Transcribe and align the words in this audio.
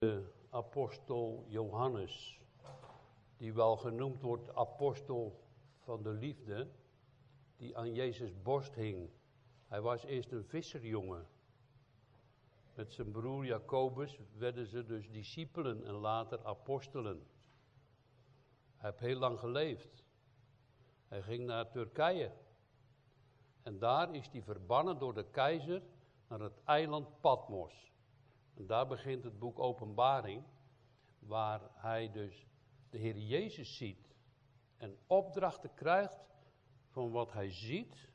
de 0.00 0.32
apostel 0.50 1.44
Johannes, 1.48 2.40
die 3.36 3.52
wel 3.52 3.76
genoemd 3.76 4.20
wordt 4.20 4.54
apostel 4.54 5.40
van 5.78 6.02
de 6.02 6.10
liefde, 6.10 6.68
die 7.56 7.76
aan 7.76 7.94
Jezus 7.94 8.42
borst 8.42 8.74
hing. 8.74 9.10
Hij 9.66 9.80
was 9.80 10.04
eerst 10.04 10.32
een 10.32 10.44
visserjongen. 10.44 11.26
Met 12.74 12.92
zijn 12.92 13.10
broer 13.10 13.44
Jacobus 13.44 14.18
werden 14.36 14.66
ze 14.66 14.84
dus 14.84 15.10
discipelen 15.10 15.84
en 15.84 15.94
later 15.94 16.44
apostelen. 16.44 17.26
Hij 18.76 18.90
heeft 18.90 19.00
heel 19.00 19.18
lang 19.18 19.38
geleefd. 19.38 20.04
Hij 21.08 21.22
ging 21.22 21.46
naar 21.46 21.70
Turkije. 21.70 22.32
En 23.62 23.78
daar 23.78 24.14
is 24.14 24.28
hij 24.28 24.42
verbannen 24.42 24.98
door 24.98 25.14
de 25.14 25.24
keizer 25.24 25.82
naar 26.28 26.40
het 26.40 26.64
eiland 26.64 27.20
Patmos. 27.20 27.89
En 28.60 28.66
daar 28.66 28.86
begint 28.86 29.24
het 29.24 29.38
boek 29.38 29.58
Openbaring, 29.58 30.44
waar 31.18 31.60
hij 31.72 32.10
dus 32.10 32.46
de 32.90 32.98
Heer 32.98 33.16
Jezus 33.16 33.76
ziet 33.76 34.14
en 34.76 34.98
opdrachten 35.06 35.74
krijgt 35.74 36.28
van 36.88 37.10
wat 37.10 37.32
hij 37.32 37.50
ziet 37.50 38.10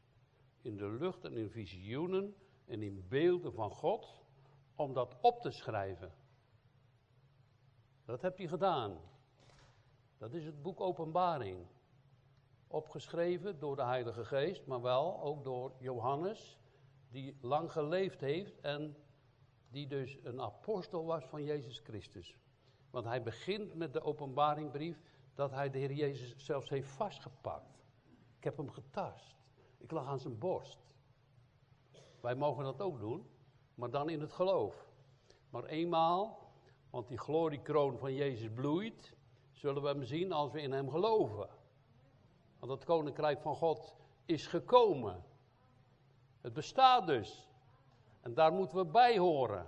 in 0.62 0.78
de 0.78 0.90
lucht 0.90 1.24
en 1.24 1.38
in 1.38 1.50
visioenen 1.50 2.36
en 2.66 2.82
in 2.82 3.08
beelden 3.08 3.54
van 3.54 3.70
God, 3.70 4.22
om 4.76 4.94
dat 4.94 5.18
op 5.22 5.42
te 5.42 5.52
schrijven. 5.52 6.14
Dat 8.04 8.22
heb 8.22 8.38
hij 8.38 8.48
gedaan. 8.48 9.00
Dat 10.18 10.34
is 10.34 10.46
het 10.46 10.62
boek 10.62 10.80
Openbaring. 10.80 11.68
Opgeschreven 12.68 13.60
door 13.60 13.76
de 13.76 13.86
Heilige 13.86 14.26
Geest, 14.26 14.66
maar 14.66 14.82
wel 14.82 15.22
ook 15.22 15.44
door 15.44 15.74
Johannes, 15.80 16.60
die 17.10 17.38
lang 17.42 17.72
geleefd 17.72 18.20
heeft 18.22 18.60
en 18.60 19.05
die 19.76 19.88
dus 19.88 20.18
een 20.24 20.42
apostel 20.42 21.06
was 21.06 21.26
van 21.26 21.44
Jezus 21.44 21.80
Christus. 21.80 22.36
Want 22.90 23.06
hij 23.06 23.24
begint 23.24 23.74
met 23.74 23.94
de 23.94 24.02
openbaringbrief 24.02 25.02
dat 25.34 25.52
hij 25.52 25.70
de 25.70 25.78
Heer 25.78 25.92
Jezus 25.92 26.34
zelfs 26.38 26.70
heeft 26.70 26.90
vastgepakt. 26.90 27.84
Ik 28.38 28.44
heb 28.44 28.58
hem 28.58 28.72
getast. 28.72 29.36
Ik 29.78 29.92
lag 29.92 30.08
aan 30.08 30.20
zijn 30.20 30.38
borst. 30.38 30.80
Wij 32.22 32.36
mogen 32.36 32.64
dat 32.64 32.82
ook 32.82 33.00
doen, 33.00 33.30
maar 33.74 33.90
dan 33.90 34.10
in 34.10 34.22
het 34.22 34.32
geloof. 34.32 34.88
Maar 35.50 35.66
eenmaal, 35.66 36.52
want 36.90 37.08
die 37.08 37.18
gloriekroon 37.18 37.98
van 37.98 38.14
Jezus 38.14 38.50
bloeit, 38.54 39.14
zullen 39.52 39.82
we 39.82 39.88
hem 39.88 40.04
zien 40.04 40.32
als 40.32 40.52
we 40.52 40.62
in 40.62 40.72
hem 40.72 40.90
geloven. 40.90 41.50
Want 42.60 42.72
het 42.72 42.84
koninkrijk 42.84 43.42
van 43.42 43.56
God 43.56 43.96
is 44.26 44.48
gekomen. 44.48 45.24
Het 46.42 46.54
bestaat 46.54 47.08
dus. 47.08 47.50
En 48.26 48.34
daar 48.34 48.54
moeten 48.54 48.78
we 48.78 48.86
bij 48.86 49.18
horen. 49.18 49.68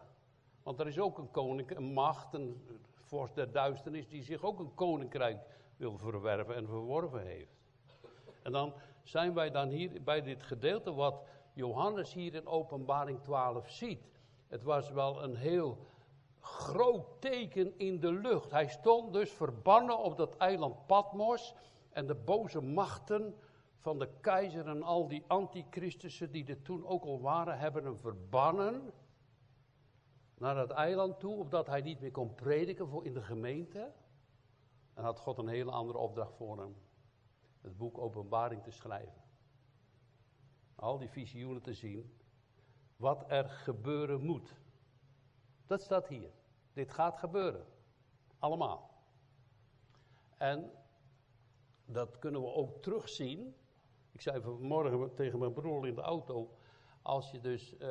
Want 0.64 0.80
er 0.80 0.88
is 0.88 1.00
ook 1.00 1.18
een 1.18 1.32
koning, 1.32 1.76
een 1.76 1.94
macht, 1.94 2.34
een 2.34 2.68
vorst 2.96 3.36
der 3.36 3.52
duisternis, 3.52 4.08
die 4.08 4.24
zich 4.24 4.44
ook 4.44 4.60
een 4.60 4.74
koninkrijk 4.74 5.40
wil 5.76 5.98
verwerven 5.98 6.56
en 6.56 6.68
verworven 6.68 7.26
heeft. 7.26 7.56
En 8.44 8.52
dan 8.52 8.74
zijn 9.04 9.34
wij 9.34 9.52
dan 9.52 9.70
hier 9.70 10.04
bij 10.04 10.22
dit 10.22 10.44
gedeelte 10.44 10.94
wat 10.94 11.24
Johannes 11.54 12.14
hier 12.14 12.34
in 12.34 12.48
Openbaring 12.48 13.24
12 13.24 13.70
ziet. 13.70 14.08
Het 14.48 14.64
was 14.64 14.90
wel 14.92 15.24
een 15.24 15.36
heel 15.36 15.78
groot 16.40 17.06
teken 17.22 17.78
in 17.78 18.00
de 18.00 18.12
lucht. 18.12 18.52
Hij 18.52 18.68
stond 18.68 19.14
dus 19.14 19.32
verbannen 19.32 19.98
op 19.98 20.18
dat 20.18 20.38
eiland 20.38 20.86
Patmos 20.86 21.56
en 21.90 22.08
de 22.08 22.16
boze 22.16 22.62
machten 22.62 23.36
van 23.88 24.00
de 24.00 24.10
keizer 24.22 24.68
en 24.68 24.84
al 24.84 25.08
die 25.08 25.24
antichristussen 25.28 26.32
die 26.32 26.46
er 26.46 26.62
toen 26.62 26.86
ook 26.86 27.04
al 27.04 27.22
waren, 27.22 27.58
hebben 27.58 27.84
hem 27.84 27.98
verbannen 27.98 28.94
naar 30.38 30.58
het 30.58 30.72
eiland 30.72 31.20
toe, 31.20 31.36
opdat 31.36 31.68
hij 31.68 31.82
niet 31.82 32.00
meer 32.00 32.12
kon 32.12 32.36
prediken 32.36 32.88
voor 32.88 33.06
in 33.06 33.14
de 33.14 33.22
gemeente. 33.22 33.94
En 34.94 35.04
had 35.04 35.20
God 35.20 35.38
een 35.38 35.48
hele 35.48 35.72
andere 35.72 35.98
opdracht 35.98 36.36
voor 36.36 36.58
hem. 36.58 36.76
Het 37.62 37.78
boek 37.78 37.98
Openbaring 37.98 38.64
te 38.64 38.72
schrijven. 38.72 39.22
Al 40.76 40.98
die 40.98 41.10
visioenen 41.10 41.62
te 41.62 41.74
zien. 41.74 42.20
Wat 42.96 43.24
er 43.28 43.50
gebeuren 43.50 44.22
moet. 44.22 44.56
Dat 45.66 45.82
staat 45.82 46.08
hier. 46.08 46.32
Dit 46.74 46.92
gaat 46.92 47.18
gebeuren. 47.18 47.66
Allemaal. 48.40 48.90
En 50.38 50.72
dat 51.86 52.20
kunnen 52.20 52.42
we 52.42 52.48
ook 52.48 52.82
terugzien 52.82 53.56
ik 54.18 54.24
zei 54.24 54.42
vanmorgen 54.42 55.14
tegen 55.14 55.40
mijn 55.40 55.54
broer 55.54 55.88
in 55.88 55.96
de 55.96 56.02
auto, 56.02 56.50
als 57.02 57.32
je 57.32 57.40
dus, 57.40 57.74
uh, 57.80 57.88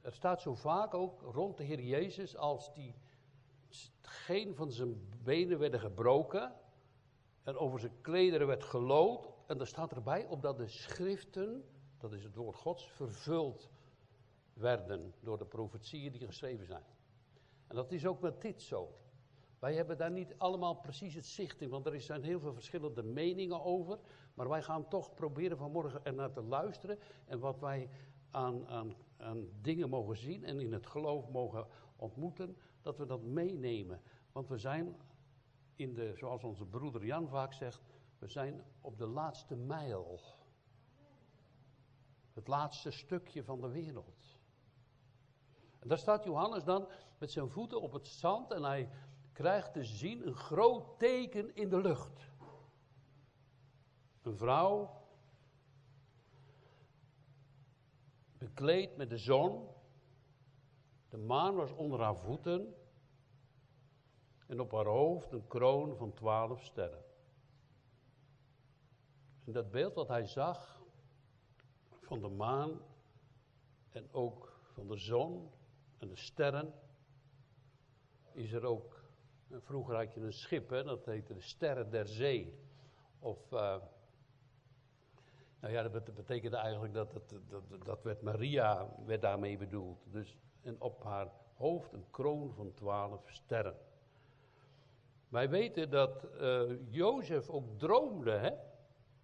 er 0.00 0.12
staat 0.12 0.40
zo 0.40 0.54
vaak 0.54 0.94
ook 0.94 1.22
rond 1.22 1.56
de 1.56 1.64
Heer 1.64 1.80
Jezus, 1.80 2.36
als 2.36 2.72
die, 2.74 2.94
geen 4.02 4.54
van 4.54 4.72
zijn 4.72 5.08
benen 5.22 5.58
werden 5.58 5.80
gebroken 5.80 6.54
en 7.42 7.56
over 7.56 7.80
zijn 7.80 8.00
klederen 8.00 8.46
werd 8.46 8.64
gelood, 8.64 9.28
en 9.46 9.60
er 9.60 9.66
staat 9.66 9.92
erbij, 9.92 10.26
opdat 10.26 10.56
de 10.56 10.68
schriften, 10.68 11.64
dat 11.98 12.12
is 12.12 12.24
het 12.24 12.36
woord 12.36 12.56
Gods, 12.56 12.90
vervuld 12.90 13.70
werden 14.52 15.14
door 15.20 15.38
de 15.38 15.46
profetieën 15.46 16.12
die 16.12 16.26
geschreven 16.26 16.66
zijn. 16.66 16.84
En 17.66 17.76
dat 17.76 17.92
is 17.92 18.06
ook 18.06 18.20
met 18.20 18.40
dit 18.42 18.62
zo. 18.62 18.98
Wij 19.58 19.74
hebben 19.74 19.98
daar 19.98 20.10
niet 20.10 20.34
allemaal 20.38 20.74
precies 20.74 21.14
het 21.14 21.26
zicht 21.26 21.60
in, 21.60 21.68
want 21.68 21.86
er 21.86 22.00
zijn 22.00 22.22
heel 22.22 22.40
veel 22.40 22.54
verschillende 22.54 23.02
meningen 23.02 23.62
over. 23.62 23.98
Maar 24.34 24.48
wij 24.48 24.62
gaan 24.62 24.88
toch 24.88 25.14
proberen 25.14 25.56
vanmorgen 25.56 26.04
ernaar 26.04 26.32
te 26.32 26.42
luisteren. 26.42 26.98
En 27.24 27.38
wat 27.38 27.60
wij 27.60 27.90
aan, 28.30 28.68
aan, 28.68 28.94
aan 29.16 29.48
dingen 29.60 29.88
mogen 29.88 30.16
zien 30.16 30.44
en 30.44 30.60
in 30.60 30.72
het 30.72 30.86
geloof 30.86 31.28
mogen 31.28 31.66
ontmoeten, 31.96 32.56
dat 32.82 32.98
we 32.98 33.06
dat 33.06 33.22
meenemen. 33.22 34.00
Want 34.32 34.48
we 34.48 34.58
zijn 34.58 34.96
in 35.76 35.94
de, 35.94 36.12
zoals 36.16 36.44
onze 36.44 36.64
broeder 36.64 37.04
Jan 37.04 37.28
vaak 37.28 37.52
zegt, 37.52 37.82
we 38.18 38.28
zijn 38.28 38.64
op 38.80 38.98
de 38.98 39.06
laatste 39.06 39.56
mijl. 39.56 40.20
Het 42.32 42.48
laatste 42.48 42.90
stukje 42.90 43.44
van 43.44 43.60
de 43.60 43.68
wereld. 43.68 44.38
En 45.78 45.88
daar 45.88 45.98
staat 45.98 46.24
Johannes 46.24 46.64
dan 46.64 46.88
met 47.18 47.30
zijn 47.30 47.50
voeten 47.50 47.80
op 47.80 47.92
het 47.92 48.06
zand 48.06 48.52
en 48.52 48.62
hij 48.62 48.88
krijgt 49.36 49.72
te 49.72 49.84
zien 49.84 50.26
een 50.26 50.34
groot 50.34 50.98
teken 50.98 51.54
in 51.54 51.68
de 51.68 51.80
lucht. 51.80 52.30
Een 54.22 54.36
vrouw, 54.36 55.02
bekleed 58.38 58.96
met 58.96 59.10
de 59.10 59.16
zon. 59.16 59.68
De 61.08 61.16
maan 61.16 61.54
was 61.54 61.72
onder 61.72 62.00
haar 62.00 62.16
voeten. 62.16 62.74
En 64.46 64.60
op 64.60 64.72
haar 64.72 64.84
hoofd 64.84 65.32
een 65.32 65.46
kroon 65.46 65.96
van 65.96 66.12
twaalf 66.12 66.62
sterren. 66.62 67.04
En 69.44 69.52
dat 69.52 69.70
beeld 69.70 69.94
wat 69.94 70.08
hij 70.08 70.26
zag 70.26 70.82
van 72.00 72.20
de 72.20 72.28
maan 72.28 72.80
en 73.90 74.12
ook 74.12 74.60
van 74.72 74.86
de 74.86 74.96
zon 74.96 75.50
en 75.98 76.08
de 76.08 76.16
sterren, 76.16 76.74
is 78.32 78.52
er 78.52 78.64
ook 78.64 79.04
vroeger 79.50 79.96
had 79.96 80.14
je 80.14 80.20
een 80.20 80.32
schip, 80.32 80.70
hè, 80.70 80.84
dat 80.84 81.04
heette 81.04 81.34
de 81.34 81.40
Sterren 81.40 81.90
der 81.90 82.06
Zee. 82.06 82.58
Of, 83.18 83.52
uh, 83.52 83.76
nou 85.60 85.72
ja, 85.72 85.88
dat 85.88 86.14
betekende 86.14 86.56
eigenlijk 86.56 86.94
dat, 86.94 87.12
dat, 87.12 87.34
dat, 87.48 87.84
dat 87.84 88.02
werd 88.02 88.22
Maria, 88.22 88.88
werd 89.04 89.20
daarmee 89.20 89.58
bedoeld. 89.58 89.98
Dus, 90.10 90.36
en 90.62 90.80
op 90.80 91.02
haar 91.04 91.30
hoofd 91.56 91.92
een 91.92 92.10
kroon 92.10 92.52
van 92.52 92.74
twaalf 92.74 93.30
sterren. 93.30 93.76
Wij 95.28 95.48
weten 95.48 95.90
dat 95.90 96.26
uh, 96.40 96.92
Jozef 96.92 97.48
ook 97.48 97.78
droomde 97.78 98.30
hè, 98.30 98.50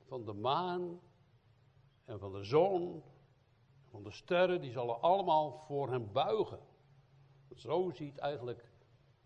van 0.07 0.25
de 0.25 0.33
maan 0.33 1.01
en 2.05 2.19
van 2.19 2.33
de 2.33 2.45
zon, 2.45 3.03
van 3.91 4.03
de 4.03 4.11
sterren, 4.11 4.61
die 4.61 4.71
zullen 4.71 5.01
allemaal 5.01 5.53
voor 5.53 5.91
hem 5.91 6.13
buigen. 6.13 6.59
Zo 7.55 7.91
ziet 7.91 8.19
eigenlijk 8.19 8.71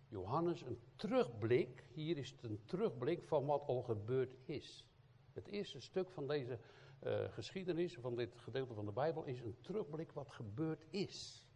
Johannes 0.08 0.62
een 0.62 0.80
terugblik, 0.96 1.84
hier 1.92 2.16
is 2.16 2.30
het 2.30 2.42
een 2.42 2.60
terugblik 2.64 3.24
van 3.24 3.46
wat 3.46 3.66
al 3.66 3.82
gebeurd 3.82 4.36
is. 4.44 4.86
Het 5.32 5.46
eerste 5.46 5.80
stuk 5.80 6.10
van 6.10 6.26
deze 6.26 6.58
uh, 7.02 7.32
geschiedenis, 7.32 7.94
van 7.94 8.14
dit 8.14 8.38
gedeelte 8.38 8.74
van 8.74 8.84
de 8.84 8.92
Bijbel, 8.92 9.24
is 9.24 9.40
een 9.40 9.56
terugblik 9.60 10.12
wat 10.12 10.32
gebeurd 10.32 10.86
is. 10.90 11.46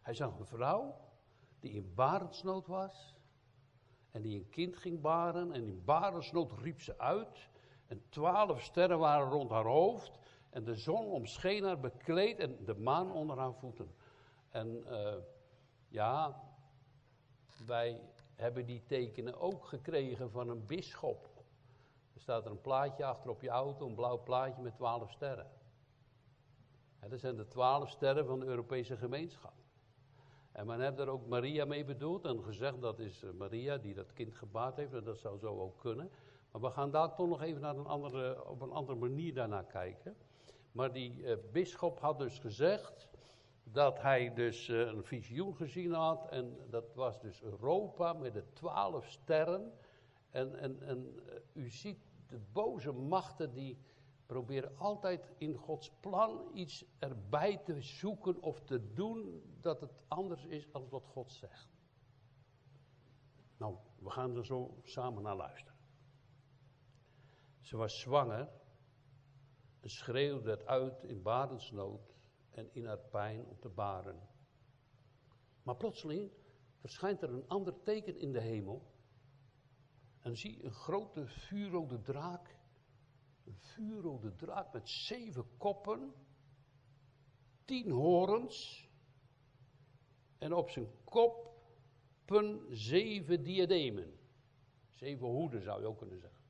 Hij 0.00 0.14
zag 0.14 0.38
een 0.38 0.46
vrouw 0.46 0.96
die 1.60 1.72
in 1.72 1.94
barensnood 1.94 2.66
was 2.66 3.14
en 4.10 4.22
die 4.22 4.38
een 4.38 4.48
kind 4.48 4.76
ging 4.76 5.00
baren 5.00 5.52
en 5.52 5.64
in 5.64 5.84
barensnood 5.84 6.52
riep 6.52 6.80
ze 6.80 6.98
uit 6.98 7.50
en 7.86 8.02
twaalf 8.08 8.62
sterren 8.62 8.98
waren 8.98 9.30
rond 9.30 9.50
haar 9.50 9.64
hoofd 9.64 10.18
en 10.50 10.64
de 10.64 10.74
zon 10.74 11.06
omscheen 11.06 11.64
haar 11.64 11.80
bekleed 11.80 12.38
en 12.38 12.64
de 12.64 12.74
maan 12.74 13.12
onder 13.12 13.38
haar 13.38 13.54
voeten. 13.54 13.94
En 14.50 14.84
uh, 14.86 15.14
ja, 15.88 16.42
wij 17.66 18.00
hebben 18.34 18.66
die 18.66 18.82
tekenen 18.86 19.40
ook 19.40 19.64
gekregen 19.64 20.30
van 20.30 20.48
een 20.48 20.66
bisschop. 20.66 21.28
Er 22.14 22.20
staat 22.20 22.44
er 22.44 22.50
een 22.50 22.60
plaatje 22.60 23.04
achter 23.04 23.30
op 23.30 23.42
je 23.42 23.48
auto, 23.48 23.86
een 23.86 23.94
blauw 23.94 24.22
plaatje 24.22 24.62
met 24.62 24.74
twaalf 24.74 25.10
sterren. 25.10 25.50
dat 27.08 27.20
zijn 27.20 27.36
de 27.36 27.48
twaalf 27.48 27.90
sterren 27.90 28.26
van 28.26 28.40
de 28.40 28.46
Europese 28.46 28.96
gemeenschap. 28.96 29.54
En 30.52 30.66
men 30.66 30.80
heeft 30.80 30.98
er 30.98 31.08
ook 31.08 31.26
Maria 31.26 31.64
mee 31.64 31.84
bedoeld 31.84 32.24
en 32.24 32.42
gezegd 32.44 32.80
dat 32.80 32.98
is 32.98 33.22
eh, 33.22 33.30
Maria 33.30 33.76
die 33.76 33.94
dat 33.94 34.12
kind 34.12 34.34
gebaard 34.34 34.76
heeft 34.76 34.92
en 34.92 35.04
dat 35.04 35.18
zou 35.18 35.38
zo 35.38 35.60
ook 35.60 35.78
kunnen. 35.78 36.10
Maar 36.50 36.60
we 36.60 36.70
gaan 36.70 36.90
daar 36.90 37.14
toch 37.14 37.28
nog 37.28 37.42
even 37.42 37.60
naar 37.60 37.76
een 37.76 37.86
andere, 37.86 38.48
op 38.48 38.60
een 38.60 38.70
andere 38.70 38.98
manier 38.98 39.34
daarnaar 39.34 39.64
kijken. 39.64 40.16
Maar 40.72 40.92
die 40.92 41.18
uh, 41.18 41.36
bisschop 41.52 42.00
had 42.00 42.18
dus 42.18 42.38
gezegd 42.38 43.08
dat 43.64 44.02
hij 44.02 44.34
dus 44.34 44.68
uh, 44.68 44.80
een 44.80 45.04
visioen 45.04 45.56
gezien 45.56 45.92
had 45.92 46.28
en 46.28 46.56
dat 46.70 46.94
was 46.94 47.20
dus 47.20 47.42
Europa 47.42 48.12
met 48.12 48.32
de 48.32 48.52
twaalf 48.52 49.06
sterren. 49.06 49.72
En, 50.30 50.58
en, 50.58 50.82
en 50.82 51.20
u 51.52 51.70
ziet 51.70 51.98
de 52.26 52.40
boze 52.52 52.92
machten 52.92 53.52
die 53.52 53.78
proberen 54.26 54.78
altijd 54.78 55.30
in 55.38 55.54
Gods 55.54 55.90
plan 56.00 56.50
iets 56.52 56.84
erbij 56.98 57.58
te 57.64 57.80
zoeken 57.80 58.42
of 58.42 58.60
te 58.60 58.92
doen 58.92 59.42
dat 59.60 59.80
het 59.80 59.92
anders 60.08 60.44
is 60.44 60.70
dan 60.70 60.88
wat 60.88 61.06
God 61.06 61.32
zegt. 61.32 61.68
Nou, 63.56 63.76
we 63.98 64.10
gaan 64.10 64.36
er 64.36 64.44
zo 64.44 64.78
samen 64.82 65.22
naar 65.22 65.36
luisteren. 65.36 65.78
Ze 67.60 67.76
was 67.76 68.00
zwanger 68.00 68.48
en 69.80 69.90
schreeuwde 69.90 70.50
het 70.50 70.66
uit 70.66 71.02
in 71.02 71.22
badensnood 71.22 72.13
en 72.54 72.68
in 72.72 72.86
haar 72.86 72.98
pijn 72.98 73.44
om 73.44 73.58
te 73.58 73.68
baren. 73.68 74.28
Maar 75.62 75.76
plotseling 75.76 76.30
verschijnt 76.80 77.22
er 77.22 77.30
een 77.30 77.48
ander 77.48 77.82
teken 77.82 78.16
in 78.16 78.32
de 78.32 78.40
hemel. 78.40 78.92
En 80.20 80.36
zie 80.36 80.64
een 80.64 80.72
grote 80.72 81.26
vuurrode 81.26 82.00
draak 82.00 82.54
een 83.44 83.56
vuurrode 83.58 84.34
draak 84.34 84.72
met 84.72 84.88
zeven 84.88 85.56
koppen, 85.56 86.14
tien 87.64 87.90
horens 87.90 88.88
en 90.38 90.52
op 90.52 90.70
zijn 90.70 90.88
koppen 91.04 92.66
zeven 92.70 93.42
diademen. 93.42 94.18
Zeven 94.90 95.26
hoeden 95.26 95.62
zou 95.62 95.80
je 95.80 95.86
ook 95.86 95.98
kunnen 95.98 96.20
zeggen. 96.20 96.42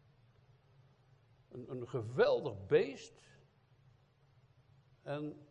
Een, 1.49 1.71
een 1.71 1.89
geweldig 1.89 2.67
beest. 2.67 3.23
En 5.03 5.47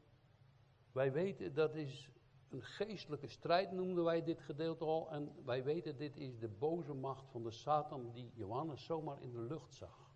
wij 0.94 1.12
weten 1.12 1.54
dat 1.54 1.76
is 1.76 2.10
een 2.50 2.64
geestelijke 2.64 3.28
strijd, 3.28 3.72
noemden 3.72 4.04
wij 4.04 4.24
dit 4.24 4.42
gedeelte 4.42 4.86
al. 4.86 5.12
En 5.12 5.32
wij 5.46 5.64
weten, 5.64 5.98
dit 5.98 6.18
is 6.18 6.40
de 6.40 6.48
boze 6.48 6.94
macht 6.94 7.30
van 7.30 7.44
de 7.44 7.52
Satan 7.52 8.12
die 8.14 8.32
Johannes 8.34 8.84
zomaar 8.84 9.22
in 9.22 9.32
de 9.32 9.42
lucht 9.42 9.74
zag. 9.74 10.12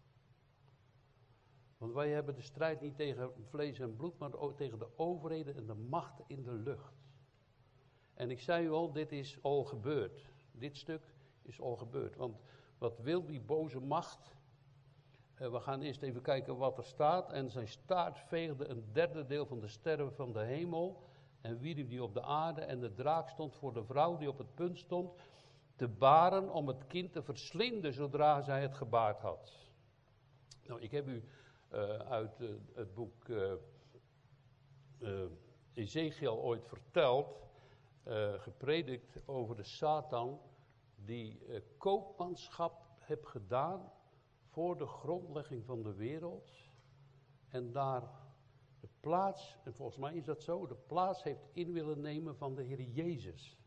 Want 1.77 1.94
wij 1.94 2.09
hebben 2.09 2.35
de 2.35 2.41
strijd 2.41 2.81
niet 2.81 2.95
tegen 2.95 3.31
vlees 3.50 3.79
en 3.79 3.95
bloed, 3.95 4.18
maar 4.18 4.31
tegen 4.56 4.79
de 4.79 4.97
overheden 4.97 5.56
en 5.56 5.65
de 5.65 5.74
machten 5.74 6.25
in 6.27 6.44
de 6.44 6.53
lucht. 6.53 6.94
En 8.13 8.31
ik 8.31 8.39
zei 8.39 8.65
u 8.65 8.71
al, 8.71 8.91
dit 8.91 9.12
is 9.12 9.39
al 9.41 9.63
gebeurd. 9.63 10.30
Dit 10.51 10.77
stuk 10.77 11.01
is 11.41 11.62
al 11.62 11.75
gebeurd. 11.75 12.15
Want 12.15 12.39
wat 12.77 13.00
wil 13.00 13.25
die 13.25 13.41
boze 13.41 13.80
macht? 13.80 14.35
Eh, 15.37 15.51
we 15.51 15.59
gaan 15.59 15.81
eerst 15.81 16.01
even 16.01 16.21
kijken 16.21 16.57
wat 16.57 16.77
er 16.77 16.83
staat. 16.83 17.31
En 17.31 17.49
zijn 17.49 17.67
staart 17.67 18.19
veegde 18.19 18.67
een 18.67 18.85
derde 18.91 19.25
deel 19.25 19.45
van 19.45 19.59
de 19.59 19.67
sterren 19.67 20.13
van 20.13 20.33
de 20.33 20.43
hemel. 20.43 21.03
En 21.41 21.59
wierp 21.59 21.89
die 21.89 22.03
op 22.03 22.13
de 22.13 22.23
aarde. 22.23 22.61
En 22.61 22.79
de 22.79 22.93
draak 22.93 23.29
stond 23.29 23.55
voor 23.55 23.73
de 23.73 23.83
vrouw 23.83 24.17
die 24.17 24.29
op 24.29 24.37
het 24.37 24.55
punt 24.55 24.77
stond 24.77 25.21
te 25.75 25.87
baren 25.87 26.49
om 26.49 26.67
het 26.67 26.87
kind 26.87 27.11
te 27.11 27.23
verslinden 27.23 27.93
zodra 27.93 28.41
zij 28.41 28.61
het 28.61 28.75
gebaard 28.75 29.21
had. 29.21 29.53
Nou, 30.67 30.81
ik 30.81 30.91
heb 30.91 31.07
u 31.07 31.23
uh, 31.71 31.79
uit 31.97 32.39
uh, 32.39 32.49
het 32.73 32.93
boek 32.93 33.27
uh, 33.27 33.53
Ezekiel 35.73 36.37
ooit 36.37 36.67
verteld, 36.67 37.45
gepredikt 38.37 39.19
over 39.25 39.55
de 39.55 39.63
Satan 39.63 40.39
die 40.95 41.39
koopmanschap 41.77 42.85
heeft 42.99 43.27
gedaan 43.27 43.91
voor 44.57 44.77
de 44.77 44.86
grondlegging 44.86 45.65
van 45.65 45.83
de 45.83 45.94
wereld 45.94 46.51
en 47.48 47.71
daar 47.71 48.01
de 48.80 48.88
plaats, 49.00 49.57
en 49.63 49.74
volgens 49.74 49.98
mij 49.98 50.13
is 50.13 50.25
dat 50.25 50.44
zo, 50.44 50.68
de 50.68 50.75
plaats 50.75 51.24
heeft 51.24 51.48
in 51.54 51.74
willen 51.74 52.01
nemen 52.01 52.38
van 52.38 52.56
de 52.56 52.63
Heer 52.63 52.81
Jezus. 52.81 53.57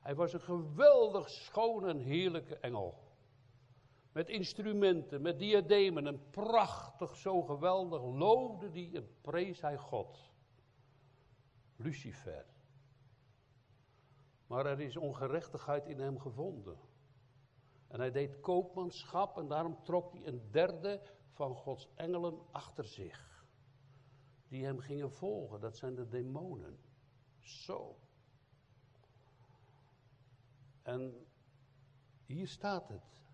Hij 0.00 0.14
was 0.14 0.32
een 0.32 0.40
geweldig 0.40 1.30
schoon 1.30 1.88
en 1.88 1.98
heerlijke 1.98 2.56
engel. 2.56 2.98
Met 4.12 4.28
instrumenten, 4.28 5.22
met 5.22 5.38
diademen 5.38 6.06
en 6.06 6.30
prachtig, 6.30 7.16
zo 7.16 7.42
geweldig 7.42 8.02
loofde 8.02 8.70
die 8.70 8.96
en 8.96 9.08
prees 9.20 9.60
hij 9.60 9.76
God. 9.76 10.30
Lucifer. 11.76 12.46
Maar 14.46 14.66
er 14.66 14.80
is 14.80 14.96
ongerechtigheid 14.96 15.86
in 15.86 16.00
hem 16.00 16.18
gevonden. 16.18 16.78
En 17.88 18.00
hij 18.00 18.10
deed 18.10 18.40
koopmanschap 18.40 19.38
en 19.38 19.48
daarom 19.48 19.82
trok 19.84 20.12
hij 20.12 20.26
een 20.26 20.50
derde 20.50 21.02
van 21.30 21.54
Gods 21.54 21.88
engelen 21.94 22.38
achter 22.50 22.84
zich. 22.84 23.44
Die 24.48 24.64
hem 24.64 24.78
gingen 24.78 25.12
volgen, 25.12 25.60
dat 25.60 25.76
zijn 25.76 25.94
de 25.94 26.08
demonen. 26.08 26.78
Zo. 27.40 27.98
En 30.82 31.26
hier 32.24 32.48
staat 32.48 32.88
het. 32.88 33.24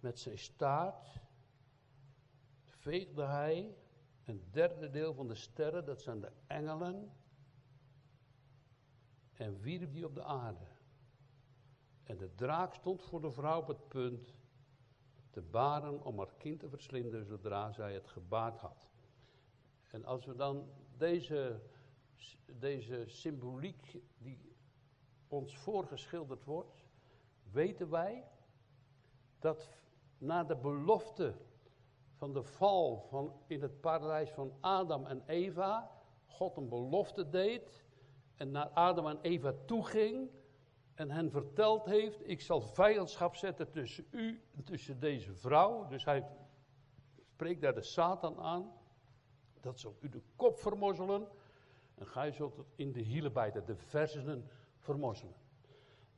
Met 0.00 0.18
zijn 0.18 0.38
staart 0.38 1.20
veegde 2.64 3.24
hij 3.24 3.76
een 4.24 4.48
derde 4.50 4.90
deel 4.90 5.14
van 5.14 5.28
de 5.28 5.34
sterren, 5.34 5.84
dat 5.84 6.02
zijn 6.02 6.20
de 6.20 6.32
engelen, 6.46 7.12
en 9.32 9.60
wierp 9.60 9.92
die 9.92 10.04
op 10.04 10.14
de 10.14 10.22
aarde. 10.22 10.66
En 12.08 12.16
de 12.16 12.34
draak 12.34 12.74
stond 12.74 13.02
voor 13.02 13.20
de 13.20 13.30
vrouw 13.30 13.60
op 13.60 13.66
het 13.66 13.88
punt 13.88 14.34
te 15.30 15.42
baren 15.42 16.04
om 16.04 16.18
haar 16.18 16.34
kind 16.38 16.60
te 16.60 16.68
verslinden 16.68 17.26
zodra 17.26 17.72
zij 17.72 17.94
het 17.94 18.08
gebaard 18.08 18.58
had. 18.58 18.88
En 19.90 20.04
als 20.04 20.24
we 20.24 20.34
dan 20.34 20.68
deze, 20.96 21.60
deze 22.46 23.04
symboliek 23.06 24.00
die 24.18 24.56
ons 25.28 25.56
voorgeschilderd 25.56 26.44
wordt, 26.44 26.84
weten 27.50 27.90
wij 27.90 28.24
dat 29.38 29.68
na 30.18 30.44
de 30.44 30.56
belofte 30.56 31.34
van 32.14 32.32
de 32.32 32.42
val 32.42 33.06
van 33.08 33.32
in 33.46 33.62
het 33.62 33.80
paradijs 33.80 34.30
van 34.30 34.52
Adam 34.60 35.06
en 35.06 35.22
Eva, 35.26 35.90
God 36.26 36.56
een 36.56 36.68
belofte 36.68 37.28
deed 37.28 37.84
en 38.34 38.50
naar 38.50 38.68
Adam 38.68 39.06
en 39.06 39.20
Eva 39.20 39.54
toeging 39.64 40.30
en 40.98 41.10
hen 41.10 41.30
verteld 41.30 41.84
heeft, 41.84 42.28
ik 42.28 42.40
zal 42.40 42.60
vijandschap 42.60 43.36
zetten 43.36 43.70
tussen 43.70 44.06
u 44.10 44.42
en 44.54 44.64
tussen 44.64 45.00
deze 45.00 45.34
vrouw. 45.34 45.86
Dus 45.86 46.04
hij 46.04 46.26
spreekt 47.32 47.60
daar 47.60 47.74
de 47.74 47.82
Satan 47.82 48.40
aan, 48.40 48.72
dat 49.60 49.80
zal 49.80 49.96
u 50.00 50.08
de 50.08 50.22
kop 50.36 50.58
vermozzelen 50.58 51.28
en 51.94 52.06
gij 52.06 52.32
zult 52.32 52.60
in 52.74 52.92
de 52.92 53.00
hielen 53.00 53.32
bijten, 53.32 53.66
de 53.66 53.76
versenen 53.76 54.50
vermozzelen. 54.78 55.34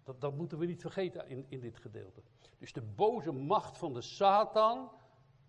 Dat, 0.04 0.20
dat 0.20 0.37
moeten 0.37 0.58
we 0.58 0.66
niet 0.66 0.80
vergeten 0.80 1.28
in, 1.28 1.46
in 1.49 1.60
dit 1.60 1.76
gedeelte. 1.76 2.22
Dus 2.58 2.72
de 2.72 2.82
boze 2.82 3.32
macht 3.32 3.78
van 3.78 3.92
de 3.92 4.02
Satan, 4.02 4.90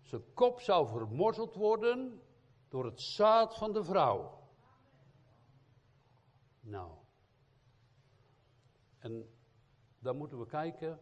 zijn 0.02 0.34
kop 0.34 0.60
zou 0.60 0.88
vermorzeld 0.88 1.54
worden 1.54 2.20
door 2.68 2.84
het 2.84 3.00
zaad 3.00 3.56
van 3.56 3.72
de 3.72 3.84
vrouw. 3.84 4.40
Nou. 6.60 7.01
En 9.02 9.28
dan 9.98 10.16
moeten 10.16 10.38
we 10.38 10.46
kijken 10.46 11.00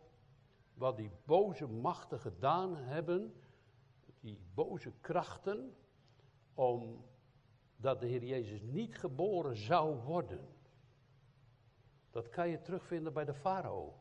wat 0.74 0.96
die 0.96 1.10
boze 1.24 1.66
machten 1.66 2.20
gedaan 2.20 2.76
hebben, 2.76 3.34
die 4.20 4.38
boze 4.54 4.92
krachten, 5.00 5.76
omdat 6.54 8.00
de 8.00 8.06
Heer 8.06 8.24
Jezus 8.24 8.62
niet 8.62 8.98
geboren 8.98 9.56
zou 9.56 9.96
worden. 9.96 10.48
Dat 12.10 12.28
kan 12.28 12.48
je 12.48 12.60
terugvinden 12.60 13.12
bij 13.12 13.24
de 13.24 13.34
farao. 13.34 13.98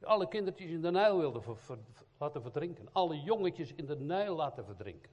Alle 0.00 0.28
kindertjes 0.28 0.70
in 0.70 0.82
de 0.82 0.90
Nijl 0.90 1.18
wilden 1.18 1.42
laten 2.18 2.42
verdrinken. 2.42 2.88
Alle 2.92 3.20
jongetjes 3.20 3.74
in 3.74 3.86
de 3.86 3.96
Nijl 3.96 4.36
laten 4.36 4.64
verdrinken. 4.64 5.12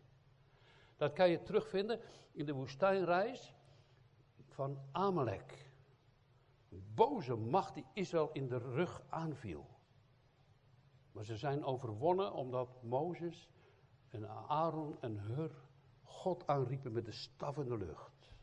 Dat 0.98 1.14
kan 1.14 1.30
je 1.30 1.42
terugvinden 1.42 2.00
in 2.32 2.46
de 2.46 2.54
woestijnreis 2.54 3.56
van 4.48 4.80
Amalek. 4.92 5.69
Boze 6.70 7.36
macht 7.36 7.74
die 7.74 7.86
Israël 7.94 8.30
in 8.34 8.48
de 8.48 8.58
rug 8.58 9.02
aanviel. 9.10 9.68
Maar 11.12 11.24
ze 11.24 11.38
zijn 11.38 11.64
overwonnen 11.64 12.34
omdat 12.34 12.84
Mozes 12.84 13.50
en 14.10 14.30
Aaron 14.30 15.02
en 15.02 15.20
Hur 15.20 15.52
God 16.04 16.48
aanriepen 16.48 16.92
met 16.92 17.06
de 17.06 17.12
staf 17.12 17.58
in 17.58 17.68
de 17.68 17.78
lucht. 17.78 18.34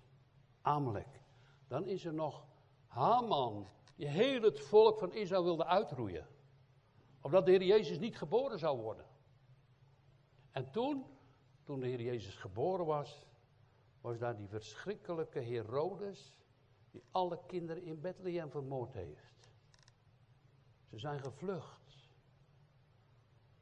Amalek. 0.60 1.20
Dan 1.68 1.86
is 1.86 2.04
er 2.04 2.14
nog 2.14 2.46
Haman, 2.86 3.68
die 3.94 4.08
heel 4.08 4.42
het 4.42 4.60
volk 4.60 4.98
van 4.98 5.12
Israël 5.12 5.44
wilde 5.44 5.64
uitroeien. 5.64 6.26
Omdat 7.20 7.44
de 7.44 7.50
Heer 7.50 7.62
Jezus 7.62 7.98
niet 7.98 8.18
geboren 8.18 8.58
zou 8.58 8.80
worden. 8.80 9.06
En 10.50 10.70
toen, 10.70 11.06
toen 11.62 11.80
de 11.80 11.86
Heer 11.86 12.02
Jezus 12.02 12.36
geboren 12.36 12.86
was, 12.86 13.26
was 14.00 14.18
daar 14.18 14.36
die 14.36 14.48
verschrikkelijke 14.48 15.40
Herodes, 15.40 16.38
die 16.96 17.04
alle 17.10 17.38
kinderen 17.46 17.82
in 17.82 18.00
Bethlehem 18.00 18.50
vermoord 18.50 18.92
heeft. 18.92 19.50
Ze 20.88 20.98
zijn 20.98 21.20
gevlucht. 21.20 22.10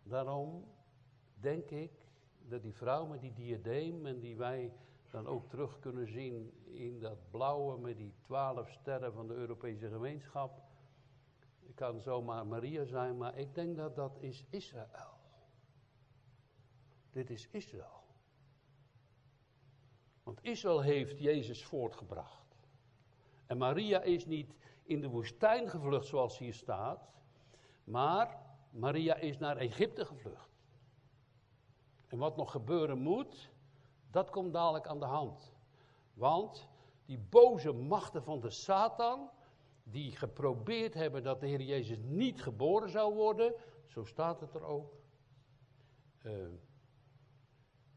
Daarom 0.03 0.64
denk 1.35 1.71
ik 1.71 1.93
dat 2.38 2.62
die 2.62 2.75
vrouw 2.75 3.07
met 3.07 3.21
die 3.21 3.33
diadeem 3.33 4.07
en 4.07 4.21
die 4.21 4.37
wij 4.37 4.73
dan 5.11 5.26
ook 5.26 5.49
terug 5.49 5.79
kunnen 5.79 6.07
zien 6.07 6.53
in 6.64 7.00
dat 7.00 7.31
blauwe 7.31 7.79
met 7.79 7.97
die 7.97 8.14
twaalf 8.21 8.71
sterren 8.71 9.12
van 9.12 9.26
de 9.26 9.35
Europese 9.35 9.88
gemeenschap. 9.88 10.62
Kan 11.75 12.00
zomaar 12.00 12.47
Maria 12.47 12.85
zijn, 12.85 13.17
maar 13.17 13.38
ik 13.38 13.55
denk 13.55 13.76
dat 13.76 13.97
dat 13.97 14.17
is 14.21 14.47
Israël. 14.50 15.19
Dit 17.11 17.31
is 17.31 17.49
Israël. 17.50 18.03
Want 20.23 20.43
Israël 20.43 20.81
heeft 20.81 21.19
Jezus 21.19 21.64
voortgebracht. 21.64 22.43
En 23.54 23.61
Maria 23.61 24.02
is 24.02 24.26
niet 24.26 24.56
in 24.82 25.00
de 25.00 25.08
woestijn 25.08 25.68
gevlucht 25.68 26.06
zoals 26.06 26.38
hier 26.38 26.54
staat, 26.54 27.08
maar 27.84 28.42
Maria 28.70 29.14
is 29.14 29.38
naar 29.38 29.56
Egypte 29.56 30.04
gevlucht. 30.04 30.50
En 32.06 32.18
wat 32.18 32.37
nog 32.37 32.50
gebeuren 32.50 32.99
moet, 32.99 33.50
dat 34.11 34.30
komt 34.30 34.52
dadelijk 34.52 34.87
aan 34.87 34.99
de 34.99 35.04
hand. 35.04 35.54
Want 36.14 36.68
die 37.04 37.18
boze 37.18 37.73
machten 37.73 38.23
van 38.23 38.40
de 38.40 38.50
Satan, 38.50 39.30
die 39.82 40.16
geprobeerd 40.16 40.94
hebben 40.94 41.23
dat 41.23 41.40
de 41.40 41.46
Heer 41.46 41.62
Jezus 41.62 41.99
niet 42.02 42.42
geboren 42.42 42.88
zou 42.90 43.14
worden, 43.14 43.54
zo 43.87 44.04
staat 44.04 44.40
het 44.40 44.54
er 44.54 44.64
ook, 44.64 44.94
uh, 46.23 46.46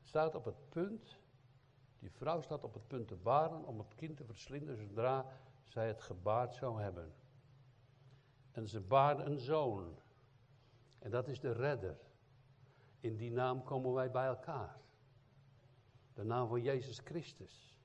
staat 0.03 0.35
op 0.35 0.45
het 0.45 0.69
punt, 0.69 1.17
die 1.99 2.11
vrouw 2.11 2.41
staat 2.41 2.63
op 2.63 2.73
het 2.73 2.87
punt 2.87 3.07
te 3.07 3.15
baren 3.15 3.65
om 3.65 3.77
het 3.77 3.95
kind 3.95 4.17
te 4.17 4.25
verslinden 4.25 4.77
zodra 4.77 5.25
zij 5.67 5.87
het 5.87 6.01
gebaard 6.01 6.53
zou 6.53 6.81
hebben. 6.81 7.13
En 8.51 8.67
ze 8.67 8.81
baarde 8.81 9.23
een 9.23 9.39
zoon. 9.39 9.95
En 10.99 11.11
dat 11.11 11.27
is 11.27 11.39
de 11.39 11.51
redder. 11.51 11.97
In 12.99 13.15
die 13.15 13.31
naam 13.31 13.63
komen 13.63 13.93
wij 13.93 14.11
bij 14.11 14.27
elkaar. 14.27 14.79
De 16.13 16.23
naam 16.23 16.47
van 16.47 16.61
Jezus 16.61 16.99
Christus. 16.99 17.75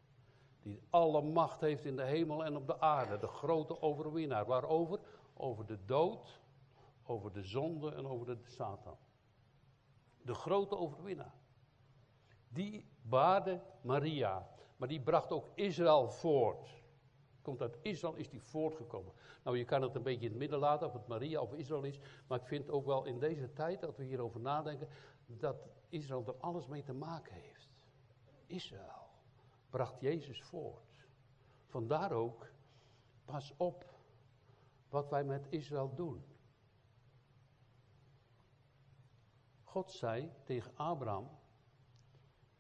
Die 0.63 0.83
alle 0.91 1.23
macht 1.23 1.61
heeft 1.61 1.85
in 1.85 1.97
de 1.97 2.05
hemel 2.05 2.45
en 2.45 2.57
op 2.57 2.67
de 2.67 2.81
aarde. 2.81 3.19
De 3.19 3.27
grote 3.27 3.83
overwinnaar. 3.83 4.47
Waarover? 4.47 5.01
Over 5.35 5.67
de 5.67 5.85
dood, 5.85 6.41
over 7.03 7.33
de 7.33 7.43
zonde 7.43 7.95
en 7.95 8.07
over 8.07 8.27
de 8.27 8.39
Satan. 8.45 8.97
De 10.23 10.35
grote 10.35 10.77
overwinnaar. 10.77 11.35
Die 12.49 12.87
baarde 13.03 13.61
Maria. 13.81 14.49
Maar 14.77 14.89
die 14.89 15.01
bracht 15.01 15.33
ook 15.33 15.49
Israël 15.55 16.09
voort. 16.09 16.82
Komt 17.43 17.61
uit 17.61 17.79
Israël, 17.83 18.15
is 18.15 18.31
die 18.31 18.43
voortgekomen. 18.43 19.13
Nou, 19.45 19.59
je 19.59 19.65
kan 19.65 19.83
het 19.83 19.95
een 19.95 20.03
beetje 20.03 20.25
in 20.25 20.31
het 20.31 20.39
midden 20.39 20.59
laten 20.59 20.87
of 20.87 20.93
het 20.93 21.07
Maria 21.07 21.41
of 21.41 21.53
Israël 21.53 21.83
is. 21.83 21.99
Maar 22.27 22.41
ik 22.41 22.47
vind 22.47 22.71
ook 22.71 22.87
wel 22.87 23.05
in 23.05 23.19
deze 23.19 23.53
tijd, 23.53 23.81
dat 23.81 23.97
we 23.97 24.05
hierover 24.05 24.41
nadenken, 24.41 24.89
dat 25.27 25.69
Israël 25.89 26.27
er 26.27 26.37
alles 26.37 26.67
mee 26.67 26.83
te 26.83 26.93
maken 26.93 27.35
heeft. 27.35 27.69
Israël 28.47 29.09
bracht 29.71 30.01
Jezus 30.01 30.43
voort. 30.43 31.07
Vandaar 31.67 32.13
ook, 32.13 32.47
pas 33.25 33.55
op 33.57 33.85
wat 34.89 35.09
wij 35.09 35.25
met 35.25 35.47
Israël 35.49 35.95
doen. 35.95 36.25
God 39.65 39.91
zei 39.91 40.33
tegen 40.45 40.77
Abraham, 40.77 41.31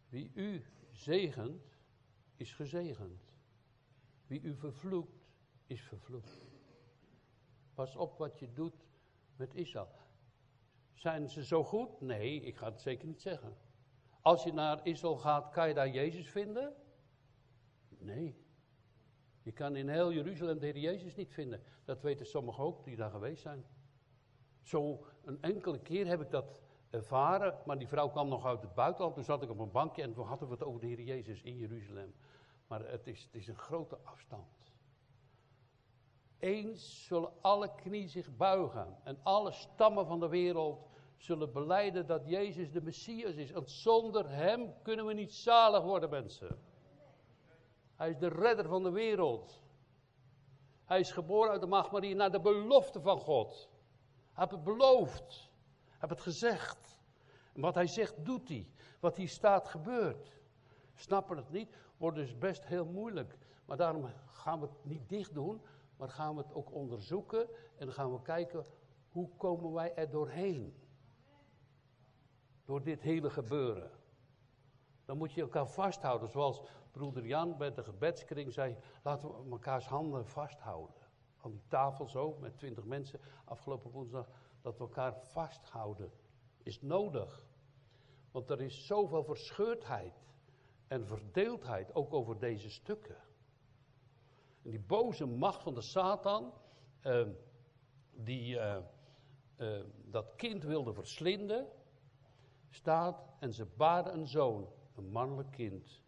wie 0.09 0.31
u 0.35 0.65
zegent, 0.91 1.77
is 2.37 2.55
gezegend. 2.55 3.32
Wie 4.33 4.43
u 4.43 4.55
vervloekt, 4.55 5.27
is 5.67 5.83
vervloekt. 5.83 6.47
Pas 7.75 7.97
op 7.97 8.19
wat 8.19 8.39
je 8.39 8.53
doet 8.53 8.75
met 9.37 9.55
Israël. 9.55 9.89
Zijn 10.93 11.29
ze 11.29 11.45
zo 11.45 11.65
goed? 11.65 12.01
Nee, 12.01 12.41
ik 12.41 12.57
ga 12.57 12.71
het 12.71 12.81
zeker 12.81 13.07
niet 13.07 13.23
zeggen. 13.23 13.57
Als 14.21 14.43
je 14.43 14.53
naar 14.53 14.87
Israël 14.87 15.17
gaat, 15.17 15.51
kan 15.51 15.69
je 15.69 15.75
daar 15.75 15.89
Jezus 15.89 16.31
vinden? 16.31 16.75
Nee. 17.89 18.37
Je 19.43 19.53
kan 19.53 19.77
in 19.77 19.89
heel 19.89 20.12
Jeruzalem 20.12 20.59
de 20.59 20.67
Heer 20.67 20.79
Jezus 20.79 21.15
niet 21.15 21.33
vinden. 21.33 21.62
Dat 21.85 22.03
weten 22.03 22.27
sommigen 22.27 22.65
ook 22.65 22.85
die 22.85 22.97
daar 22.97 23.11
geweest 23.11 23.43
zijn. 23.43 23.65
Zo 24.61 25.07
een 25.25 25.43
enkele 25.43 25.81
keer 25.81 26.07
heb 26.07 26.21
ik 26.21 26.31
dat 26.31 26.61
ervaren, 26.91 27.59
maar 27.67 27.79
die 27.79 27.89
vrouw 27.89 28.09
kwam 28.09 28.29
nog 28.29 28.47
uit 28.47 28.62
het 28.62 28.75
buitenland. 28.75 29.15
Toen 29.15 29.25
zat 29.25 29.43
ik 29.43 29.51
op 29.51 29.59
een 29.59 29.71
bankje 29.71 30.03
en 30.03 30.12
toen 30.12 30.27
hadden 30.27 30.49
we 30.49 30.55
het 30.55 30.65
over 30.65 30.81
de 30.81 30.87
Heer 30.87 31.01
Jezus 31.01 31.43
in 31.43 31.57
Jeruzalem. 31.57 32.15
Maar 32.73 32.91
het 32.91 33.07
is, 33.07 33.23
het 33.23 33.35
is 33.35 33.49
een 33.49 33.59
grote 33.59 33.99
afstand. 34.05 34.73
Eens 36.38 37.07
zullen 37.07 37.33
alle 37.41 37.75
knieën 37.75 38.09
zich 38.09 38.37
buigen 38.37 38.99
en 39.05 39.19
alle 39.23 39.52
stammen 39.52 40.07
van 40.07 40.21
de 40.21 40.29
wereld 40.29 40.88
zullen 41.17 41.52
beleiden 41.52 42.07
dat 42.07 42.29
Jezus 42.29 42.71
de 42.71 42.83
Messias 42.83 43.35
is. 43.35 43.50
Want 43.50 43.71
zonder 43.71 44.31
Hem 44.31 44.83
kunnen 44.83 45.07
we 45.07 45.12
niet 45.12 45.35
zalig 45.35 45.83
worden, 45.83 46.11
mensen. 46.11 46.62
Hij 47.97 48.11
is 48.11 48.19
de 48.19 48.29
redder 48.29 48.69
van 48.69 48.83
de 48.83 48.91
wereld. 48.91 49.62
Hij 50.85 51.00
is 51.00 51.11
geboren 51.11 51.50
uit 51.50 51.61
de 51.61 51.67
Maria 51.67 52.14
naar 52.14 52.33
de 52.33 52.41
belofte 52.41 53.00
van 53.00 53.19
God. 53.19 53.71
Heeft 54.33 54.50
het 54.50 54.64
beloofd. 54.64 55.50
Heeft 55.99 56.12
het 56.12 56.21
gezegd. 56.21 57.00
Wat 57.55 57.75
hij 57.75 57.87
zegt, 57.87 58.25
doet 58.25 58.49
hij. 58.49 58.71
Wat 59.00 59.17
hier 59.17 59.29
staat, 59.29 59.69
gebeurt. 59.69 60.41
Snappen 60.95 61.37
het 61.37 61.50
niet, 61.50 61.76
wordt 62.02 62.16
dus 62.16 62.38
best 62.38 62.64
heel 62.64 62.85
moeilijk. 62.85 63.37
Maar 63.64 63.76
daarom 63.76 64.06
gaan 64.26 64.61
we 64.61 64.66
het 64.66 64.85
niet 64.85 65.09
dicht 65.09 65.35
doen, 65.35 65.61
maar 65.97 66.09
gaan 66.09 66.35
we 66.37 66.42
het 66.42 66.54
ook 66.54 66.73
onderzoeken. 66.73 67.49
En 67.76 67.92
gaan 67.92 68.12
we 68.12 68.23
kijken, 68.23 68.66
hoe 69.09 69.28
komen 69.37 69.73
wij 69.73 69.94
er 69.94 70.11
doorheen? 70.11 70.76
Door 72.64 72.82
dit 72.82 73.00
hele 73.00 73.30
gebeuren. 73.30 73.90
Dan 75.04 75.16
moet 75.16 75.32
je 75.32 75.40
elkaar 75.40 75.66
vasthouden, 75.66 76.28
zoals 76.28 76.62
broeder 76.90 77.26
Jan 77.26 77.56
bij 77.56 77.75
de 77.75 77.82
gebedskring 77.82 78.52
zei, 78.52 78.76
laten 79.02 79.28
we 79.28 79.50
elkaars 79.50 79.87
handen 79.87 80.26
vasthouden. 80.26 80.97
Aan 81.37 81.50
die 81.50 81.66
tafel 81.68 82.09
zo, 82.09 82.37
met 82.40 82.59
twintig 82.59 82.85
mensen, 82.85 83.21
afgelopen 83.44 83.90
woensdag, 83.90 84.28
dat 84.61 84.78
we 84.78 84.85
elkaar 84.85 85.14
vasthouden. 85.16 86.12
Is 86.62 86.80
nodig. 86.80 87.47
Want 88.30 88.50
er 88.50 88.61
is 88.61 88.87
zoveel 88.87 89.25
verscheurdheid 89.25 90.23
en 90.93 91.07
verdeeldheid, 91.07 91.95
ook 91.95 92.13
over 92.13 92.39
deze 92.39 92.71
stukken. 92.71 93.17
En 94.63 94.71
die 94.71 94.81
boze 94.81 95.27
macht 95.27 95.63
van 95.63 95.75
de 95.75 95.81
Satan, 95.81 96.53
uh, 97.03 97.27
die 98.11 98.55
uh, 98.55 98.77
uh, 99.57 99.81
dat 100.05 100.37
kind 100.37 100.63
wilde 100.63 100.93
verslinden, 100.93 101.67
staat 102.71 103.25
en 103.41 103.53
ze 103.53 103.67
baden 103.77 104.15
een 104.15 104.27
zoon, 104.27 104.69
een 104.97 105.11
mannelijk 105.11 105.51
kind, 105.51 106.03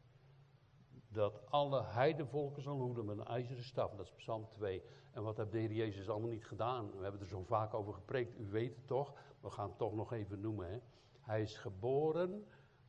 dat 1.09 1.51
alle 1.51 1.83
heidenvolken 1.83 2.63
zal 2.63 2.81
hoeden 2.81 3.05
met 3.05 3.19
een 3.19 3.27
ijzeren 3.27 3.65
staf. 3.65 3.95
Dat 3.95 4.07
is 4.07 4.13
Psalm 4.13 4.49
2. 4.51 4.83
En 5.11 5.23
wat 5.23 5.37
heeft 5.37 5.53
de 5.53 5.59
Heer 5.59 5.73
Jezus 5.73 6.09
allemaal 6.09 6.31
niet 6.31 6.47
gedaan? 6.47 6.97
We 6.97 7.03
hebben 7.03 7.21
er 7.21 7.27
zo 7.27 7.43
vaak 7.43 7.75
over 7.75 7.95
gepreekt, 7.95 8.39
u 8.39 8.51
weet 8.51 8.75
het 8.77 8.87
toch? 8.87 9.15
We 9.41 9.51
gaan 9.51 9.69
het 9.69 9.79
toch 9.79 9.95
nog 9.95 10.13
even 10.13 10.41
noemen. 10.41 10.71
Hè? 10.71 10.79
Hij 11.21 11.43
is 11.43 11.57
geboren 11.57 12.47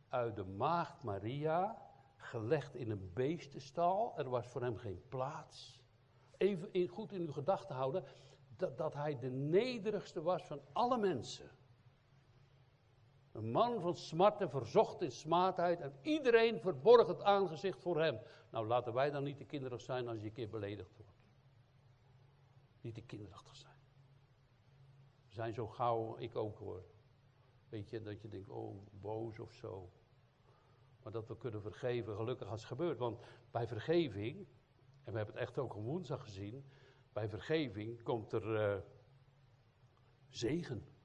uit 0.09 0.35
de 0.35 0.45
maagd 0.45 1.03
Maria, 1.03 1.84
gelegd 2.25 2.75
in 2.75 2.89
een 2.89 3.11
beestenstal. 3.13 4.17
Er 4.17 4.29
was 4.29 4.47
voor 4.47 4.61
hem 4.61 4.77
geen 4.77 5.01
plaats. 5.09 5.79
Even 6.37 6.73
in, 6.73 6.87
goed 6.87 7.11
in 7.11 7.21
uw 7.21 7.31
gedachten 7.31 7.75
houden 7.75 8.03
dat, 8.57 8.77
dat 8.77 8.93
hij 8.93 9.19
de 9.19 9.29
nederigste 9.29 10.21
was 10.21 10.43
van 10.43 10.61
alle 10.71 10.97
mensen. 10.97 11.49
Een 13.31 13.51
man 13.51 13.81
van 13.81 13.95
smarten, 13.95 14.49
verzocht 14.49 15.01
in 15.01 15.11
smaadheid 15.11 15.81
en 15.81 15.93
iedereen 16.01 16.59
verborg 16.59 17.07
het 17.07 17.23
aangezicht 17.23 17.81
voor 17.81 18.01
hem. 18.01 18.19
Nou, 18.49 18.67
laten 18.67 18.93
wij 18.93 19.11
dan 19.11 19.23
niet 19.23 19.37
te 19.37 19.45
kinderig 19.45 19.81
zijn 19.81 20.07
als 20.07 20.19
je 20.19 20.25
een 20.25 20.31
keer 20.31 20.49
beledigd 20.49 20.97
wordt. 20.97 21.13
Niet 22.81 22.93
te 22.93 23.01
kinderachtig 23.01 23.55
zijn. 23.55 23.79
We 25.27 25.33
zijn 25.33 25.53
zo 25.53 25.67
gauw, 25.67 26.17
ik 26.17 26.35
ook 26.35 26.57
hoor. 26.57 26.83
Weet 27.69 27.89
je, 27.89 28.01
dat 28.01 28.21
je 28.21 28.27
denkt, 28.27 28.49
oh, 28.49 28.75
boos 28.91 29.39
of 29.39 29.53
zo. 29.53 29.89
Maar 31.05 31.13
dat 31.13 31.27
we 31.27 31.37
kunnen 31.37 31.61
vergeven, 31.61 32.15
gelukkig 32.15 32.47
als 32.47 32.59
het 32.59 32.69
gebeurt. 32.69 32.97
Want 32.97 33.19
bij 33.51 33.67
vergeving, 33.67 34.47
en 35.03 35.11
we 35.11 35.17
hebben 35.17 35.35
het 35.35 35.43
echt 35.43 35.57
ook 35.57 35.75
op 35.75 35.83
woensdag 35.83 36.23
gezien, 36.23 36.65
bij 37.13 37.29
vergeving 37.29 38.03
komt 38.03 38.31
er 38.31 38.75
uh, 38.75 38.81
zegen 40.29 40.95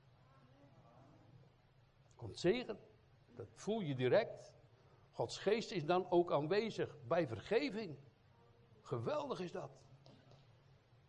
komt 2.20 2.38
zegen. 2.38 2.78
Dat 3.34 3.46
voel 3.54 3.80
je 3.80 3.94
direct. 3.94 4.52
Gods 5.12 5.38
geest 5.38 5.70
is 5.70 5.84
dan 5.84 6.06
ook 6.10 6.32
aanwezig 6.32 6.96
bij 7.08 7.26
vergeving. 7.26 7.96
Geweldig 8.82 9.40
is 9.40 9.52
dat. 9.52 9.70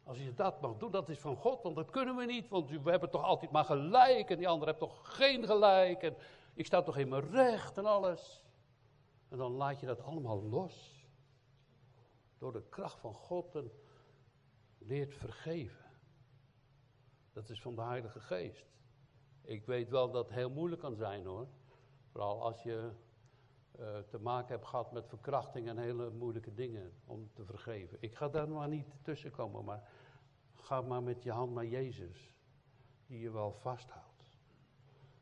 Als 0.03 0.17
je 0.17 0.33
dat 0.33 0.61
mag 0.61 0.77
doen, 0.77 0.91
dat 0.91 1.09
is 1.09 1.19
van 1.19 1.35
God, 1.35 1.63
want 1.63 1.75
dat 1.75 1.89
kunnen 1.89 2.15
we 2.15 2.25
niet, 2.25 2.47
want 2.47 2.69
we 2.69 2.89
hebben 2.89 3.09
toch 3.09 3.23
altijd 3.23 3.51
maar 3.51 3.65
gelijk 3.65 4.29
en 4.29 4.37
die 4.37 4.47
ander 4.47 4.67
heeft 4.67 4.79
toch 4.79 5.17
geen 5.17 5.45
gelijk 5.45 6.03
en 6.03 6.15
ik 6.53 6.65
sta 6.65 6.81
toch 6.81 6.97
in 6.97 7.09
mijn 7.09 7.29
recht 7.29 7.77
en 7.77 7.85
alles. 7.85 8.43
En 9.31 9.37
dan 9.37 9.51
laat 9.51 9.79
je 9.79 9.85
dat 9.85 10.01
allemaal 10.01 10.43
los. 10.43 10.99
door 12.37 12.51
de 12.51 12.63
kracht 12.69 12.99
van 12.99 13.13
God 13.13 13.55
en 13.55 13.71
leert 14.77 15.13
vergeven. 15.13 15.85
Dat 17.33 17.49
is 17.49 17.61
van 17.61 17.75
de 17.75 17.81
Heilige 17.81 18.19
Geest. 18.19 18.65
Ik 19.41 19.65
weet 19.65 19.89
wel 19.89 20.11
dat 20.11 20.25
het 20.25 20.33
heel 20.33 20.49
moeilijk 20.49 20.81
kan 20.81 20.95
zijn 20.95 21.25
hoor. 21.25 21.47
Vooral 22.11 22.43
als 22.43 22.63
je 22.63 22.91
uh, 23.79 23.99
te 23.99 24.19
maken 24.19 24.47
hebt 24.47 24.67
gehad 24.67 24.91
met 24.91 25.07
verkrachting 25.07 25.67
en 25.67 25.77
hele 25.77 26.09
moeilijke 26.09 26.53
dingen 26.53 26.93
om 27.05 27.29
te 27.33 27.45
vergeven. 27.45 27.97
Ik 27.99 28.15
ga 28.15 28.29
daar 28.29 28.49
maar 28.49 28.67
niet 28.67 28.87
tussen 29.01 29.31
komen, 29.31 29.65
maar 29.65 29.89
ga 30.53 30.81
maar 30.81 31.03
met 31.03 31.23
je 31.23 31.31
hand 31.31 31.53
naar 31.53 31.65
Jezus, 31.65 32.35
die 33.05 33.19
je 33.19 33.31
wel 33.31 33.51
vasthoudt 33.51 34.39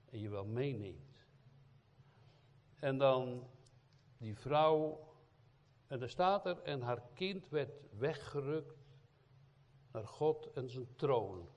en 0.06 0.20
je 0.20 0.30
wel 0.30 0.46
meeneemt. 0.46 1.28
En 2.80 2.98
dan 2.98 3.48
die 4.19 4.35
vrouw, 4.35 5.07
en 5.88 6.01
er 6.01 6.09
staat 6.09 6.45
er, 6.45 6.61
en 6.61 6.81
haar 6.81 7.01
kind 7.13 7.49
werd 7.49 7.81
weggerukt 7.97 8.77
naar 9.91 10.07
God 10.07 10.51
en 10.53 10.69
zijn 10.69 10.95
troon. 10.95 11.49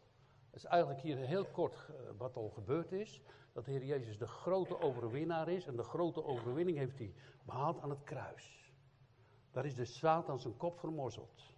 Het 0.50 0.62
is 0.62 0.64
eigenlijk 0.64 1.02
hier 1.02 1.16
heel 1.16 1.46
kort 1.46 1.74
eh, 1.74 1.94
wat 2.16 2.36
al 2.36 2.48
gebeurd 2.48 2.92
is. 2.92 3.20
Dat 3.52 3.64
de 3.64 3.70
Heer 3.70 3.84
Jezus 3.84 4.18
de 4.18 4.26
grote 4.26 4.80
overwinnaar 4.80 5.48
is. 5.48 5.66
En 5.66 5.76
de 5.76 5.82
grote 5.82 6.24
overwinning 6.24 6.78
heeft 6.78 6.98
hij 6.98 7.14
behaald 7.44 7.80
aan 7.80 7.90
het 7.90 8.02
kruis. 8.02 8.72
Daar 9.50 9.66
is 9.66 9.74
de 9.74 9.84
Satan 9.84 10.40
zijn 10.40 10.56
kop 10.56 10.78
vermorzeld. 10.78 11.54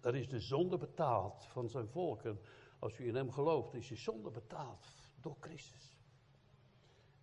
Daar 0.00 0.14
is 0.14 0.28
de 0.28 0.40
zonde 0.40 0.78
betaald 0.78 1.46
van 1.46 1.68
zijn 1.68 1.88
volk. 1.88 2.22
En 2.22 2.40
als 2.78 2.98
u 2.98 3.06
in 3.06 3.14
hem 3.14 3.32
gelooft, 3.32 3.74
is 3.74 3.88
je 3.88 3.96
zonde 3.96 4.30
betaald 4.30 4.86
door 5.20 5.36
Christus. 5.40 5.95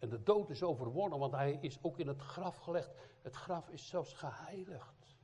En 0.03 0.09
de 0.09 0.23
dood 0.23 0.49
is 0.49 0.63
overwonnen, 0.63 1.19
want 1.19 1.33
hij 1.33 1.57
is 1.61 1.83
ook 1.83 1.99
in 1.99 2.07
het 2.07 2.21
graf 2.21 2.57
gelegd. 2.57 2.91
Het 3.21 3.35
graf 3.35 3.69
is 3.69 3.87
zelfs 3.87 4.13
geheiligd. 4.13 5.17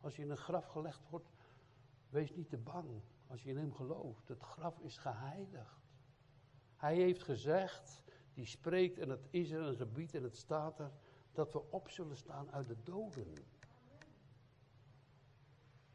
Als 0.00 0.16
je 0.16 0.22
in 0.22 0.30
een 0.30 0.36
graf 0.36 0.66
gelegd 0.66 1.08
wordt, 1.10 1.32
wees 2.08 2.34
niet 2.34 2.48
te 2.48 2.58
bang. 2.58 3.02
Als 3.26 3.42
je 3.42 3.50
in 3.50 3.56
hem 3.56 3.74
gelooft, 3.74 4.28
het 4.28 4.42
graf 4.42 4.78
is 4.78 4.96
geheiligd. 4.96 5.80
Hij 6.76 6.94
heeft 6.94 7.22
gezegd, 7.22 8.02
die 8.34 8.46
spreekt 8.46 8.98
en 8.98 9.08
het 9.08 9.26
is 9.30 9.50
er 9.50 9.66
en 9.66 9.74
ze 9.74 9.86
biedt 9.86 10.14
en 10.14 10.22
het 10.22 10.36
staat 10.36 10.78
er, 10.78 10.92
dat 11.32 11.52
we 11.52 11.70
op 11.70 11.90
zullen 11.90 12.16
staan 12.16 12.52
uit 12.52 12.66
de 12.66 12.82
doden. 12.82 13.34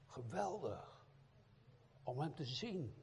Geweldig. 0.06 1.06
Om 2.04 2.20
hem 2.20 2.34
te 2.36 2.46
zien. 2.46 2.94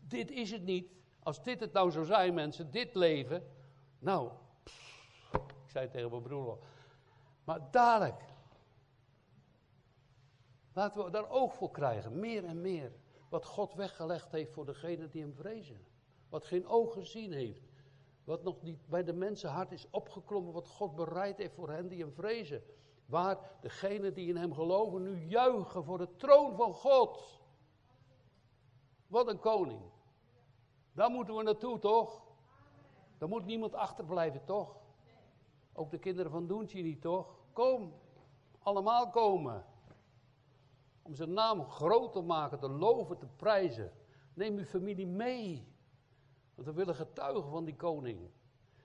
Dit 0.00 0.30
is 0.30 0.50
het 0.50 0.62
niet. 0.62 0.94
Als 1.26 1.42
dit 1.42 1.60
het 1.60 1.72
nou 1.72 1.90
zou 1.90 2.04
zijn, 2.04 2.34
mensen, 2.34 2.70
dit 2.70 2.94
leven. 2.94 3.46
Nou, 3.98 4.30
ik 5.32 5.70
zei 5.70 5.88
tegen 5.88 6.10
mijn 6.10 6.22
broer. 6.22 6.58
Maar 7.44 7.70
dadelijk. 7.70 8.24
Laten 10.72 11.04
we 11.04 11.10
daar 11.10 11.30
oog 11.30 11.54
voor 11.54 11.70
krijgen, 11.70 12.20
meer 12.20 12.44
en 12.44 12.60
meer. 12.60 12.92
Wat 13.28 13.44
God 13.44 13.74
weggelegd 13.74 14.32
heeft 14.32 14.52
voor 14.52 14.66
degenen 14.66 15.10
die 15.10 15.22
hem 15.22 15.34
vrezen. 15.34 15.86
Wat 16.28 16.44
geen 16.44 16.66
oog 16.66 16.92
gezien 16.92 17.32
heeft. 17.32 17.62
Wat 18.24 18.42
nog 18.42 18.62
niet 18.62 18.86
bij 18.86 19.04
de 19.04 19.12
mensenhart 19.12 19.72
is 19.72 19.86
opgeklommen. 19.90 20.52
Wat 20.52 20.68
God 20.68 20.94
bereid 20.94 21.38
heeft 21.38 21.54
voor 21.54 21.70
hen 21.70 21.88
die 21.88 22.00
hem 22.00 22.12
vrezen. 22.12 22.62
Waar 23.06 23.38
degenen 23.60 24.14
die 24.14 24.28
in 24.28 24.36
hem 24.36 24.54
geloven 24.54 25.02
nu 25.02 25.24
juichen 25.24 25.84
voor 25.84 25.98
de 25.98 26.16
troon 26.16 26.56
van 26.56 26.74
God. 26.74 27.40
Wat 29.06 29.28
een 29.28 29.40
koning. 29.40 29.94
Daar 30.96 31.10
moeten 31.10 31.36
we 31.36 31.42
naartoe, 31.42 31.78
toch? 31.78 32.22
Daar 33.18 33.28
moet 33.28 33.44
niemand 33.44 33.74
achterblijven, 33.74 34.44
toch? 34.44 34.76
Ook 35.72 35.90
de 35.90 35.98
kinderen 35.98 36.30
van 36.30 36.46
Doentje 36.46 36.82
niet, 36.82 37.00
toch? 37.00 37.34
Kom, 37.52 37.92
allemaal 38.58 39.10
komen. 39.10 39.64
Om 41.02 41.14
zijn 41.14 41.32
naam 41.32 41.64
groot 41.64 42.12
te 42.12 42.20
maken, 42.20 42.58
te 42.58 42.68
loven, 42.68 43.18
te 43.18 43.26
prijzen. 43.26 43.92
Neem 44.34 44.56
uw 44.56 44.64
familie 44.64 45.06
mee. 45.06 45.68
Want 46.54 46.68
we 46.68 46.74
willen 46.74 46.94
getuigen 46.94 47.50
van 47.50 47.64
die 47.64 47.76
koning. 47.76 48.30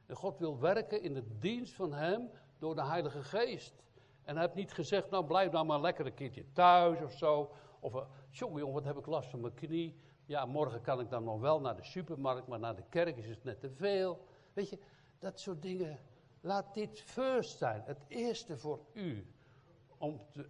En 0.05 0.15
God 0.15 0.37
wil 0.37 0.59
werken 0.59 1.01
in 1.01 1.13
de 1.13 1.37
dienst 1.37 1.73
van 1.73 1.93
hem 1.93 2.29
door 2.59 2.75
de 2.75 2.85
Heilige 2.85 3.23
Geest. 3.23 3.83
En 4.23 4.33
hij 4.35 4.43
heeft 4.43 4.55
niet 4.55 4.73
gezegd, 4.73 5.09
nou 5.09 5.25
blijf 5.25 5.51
nou 5.51 5.65
maar 5.65 5.81
lekker 5.81 6.05
een 6.05 6.13
keertje 6.13 6.51
thuis 6.53 7.01
of 7.01 7.11
zo. 7.11 7.51
Of, 7.79 7.93
uh, 7.93 8.01
jongen, 8.29 8.71
wat 8.71 8.83
heb 8.83 8.97
ik 8.97 9.05
last 9.05 9.29
van 9.29 9.41
mijn 9.41 9.53
knie. 9.53 9.99
Ja, 10.31 10.45
morgen 10.45 10.81
kan 10.81 10.99
ik 10.99 11.09
dan 11.09 11.23
nog 11.23 11.39
wel 11.39 11.59
naar 11.59 11.75
de 11.75 11.83
supermarkt, 11.83 12.47
maar 12.47 12.59
naar 12.59 12.75
de 12.75 12.83
kerk 12.89 13.17
is 13.17 13.27
het 13.27 13.43
net 13.43 13.59
te 13.59 13.71
veel. 13.71 14.25
Weet 14.53 14.69
je, 14.69 14.79
dat 15.19 15.39
soort 15.39 15.61
dingen. 15.61 15.99
Laat 16.41 16.73
dit 16.73 17.01
first 17.01 17.57
zijn, 17.57 17.83
het 17.85 18.03
eerste 18.07 18.57
voor 18.57 18.79
u. 18.93 19.33
Om 19.97 20.21
te, 20.31 20.49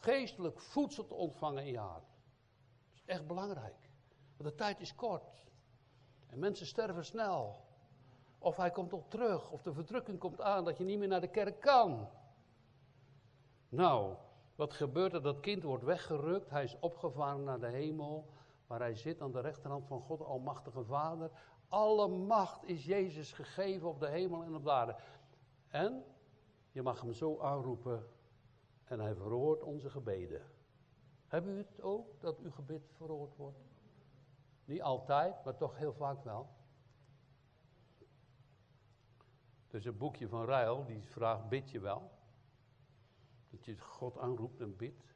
geestelijk 0.00 0.60
voedsel 0.60 1.06
te 1.06 1.14
ontvangen 1.14 1.64
in 1.64 1.72
je 1.72 1.78
hart. 1.78 2.04
Dat 2.04 2.94
is 2.94 3.02
echt 3.04 3.26
belangrijk. 3.26 3.90
Want 4.36 4.50
de 4.50 4.54
tijd 4.54 4.80
is 4.80 4.94
kort. 4.94 5.46
En 6.26 6.38
mensen 6.38 6.66
sterven 6.66 7.04
snel. 7.04 7.56
Of 8.38 8.56
hij 8.56 8.70
komt 8.70 8.92
op 8.92 9.10
terug, 9.10 9.50
of 9.50 9.62
de 9.62 9.72
verdrukking 9.72 10.18
komt 10.18 10.40
aan 10.40 10.64
dat 10.64 10.78
je 10.78 10.84
niet 10.84 10.98
meer 10.98 11.08
naar 11.08 11.20
de 11.20 11.30
kerk 11.30 11.60
kan. 11.60 12.08
Nou, 13.68 14.14
wat 14.54 14.72
gebeurt 14.72 15.12
er? 15.12 15.22
Dat 15.22 15.40
kind 15.40 15.62
wordt 15.62 15.84
weggerukt, 15.84 16.50
hij 16.50 16.64
is 16.64 16.76
opgevaren 16.80 17.44
naar 17.44 17.60
de 17.60 17.66
hemel, 17.66 18.26
waar 18.72 18.80
hij 18.80 18.94
zit 18.94 19.20
aan 19.20 19.32
de 19.32 19.40
rechterhand 19.40 19.86
van 19.86 20.00
God, 20.00 20.20
Almachtige 20.20 20.84
Vader. 20.84 21.30
Alle 21.68 22.08
macht 22.08 22.64
is 22.64 22.84
Jezus 22.84 23.32
gegeven 23.32 23.88
op 23.88 24.00
de 24.00 24.08
hemel 24.08 24.42
en 24.42 24.54
op 24.54 24.64
de 24.64 24.70
aarde. 24.70 24.96
En 25.68 26.04
je 26.70 26.82
mag 26.82 27.00
hem 27.00 27.12
zo 27.12 27.40
aanroepen 27.40 28.06
en 28.84 29.00
hij 29.00 29.14
verhoort 29.14 29.62
onze 29.62 29.90
gebeden. 29.90 30.42
Hebben 31.26 31.52
u 31.54 31.56
het 31.56 31.82
ook, 31.82 32.20
dat 32.20 32.38
uw 32.38 32.50
gebed 32.50 32.90
verhoord 32.96 33.36
wordt? 33.36 33.58
Niet 34.64 34.82
altijd, 34.82 35.44
maar 35.44 35.56
toch 35.56 35.76
heel 35.76 35.92
vaak 35.92 36.24
wel. 36.24 36.48
Dus 39.68 39.84
een 39.84 39.98
boekje 39.98 40.28
van 40.28 40.44
Ruil, 40.44 40.84
die 40.84 41.02
vraagt, 41.02 41.48
bid 41.48 41.70
je 41.70 41.80
wel? 41.80 42.10
Dat 43.50 43.64
je 43.64 43.78
God 43.78 44.18
aanroept 44.18 44.60
en 44.60 44.76
bidt. 44.76 45.11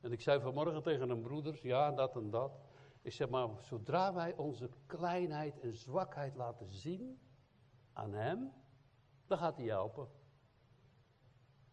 En 0.00 0.12
ik 0.12 0.20
zei 0.20 0.40
vanmorgen 0.40 0.82
tegen 0.82 1.10
een 1.10 1.20
broeder, 1.20 1.58
ja, 1.62 1.90
dat 1.90 2.16
en 2.16 2.30
dat. 2.30 2.60
Ik 3.02 3.12
zeg 3.12 3.28
maar, 3.28 3.48
zodra 3.60 4.14
wij 4.14 4.36
onze 4.36 4.70
kleinheid 4.86 5.60
en 5.60 5.74
zwakheid 5.74 6.34
laten 6.34 6.70
zien 6.70 7.20
aan 7.92 8.12
hem, 8.12 8.52
dan 9.26 9.38
gaat 9.38 9.56
hij 9.56 9.66
helpen. 9.66 10.08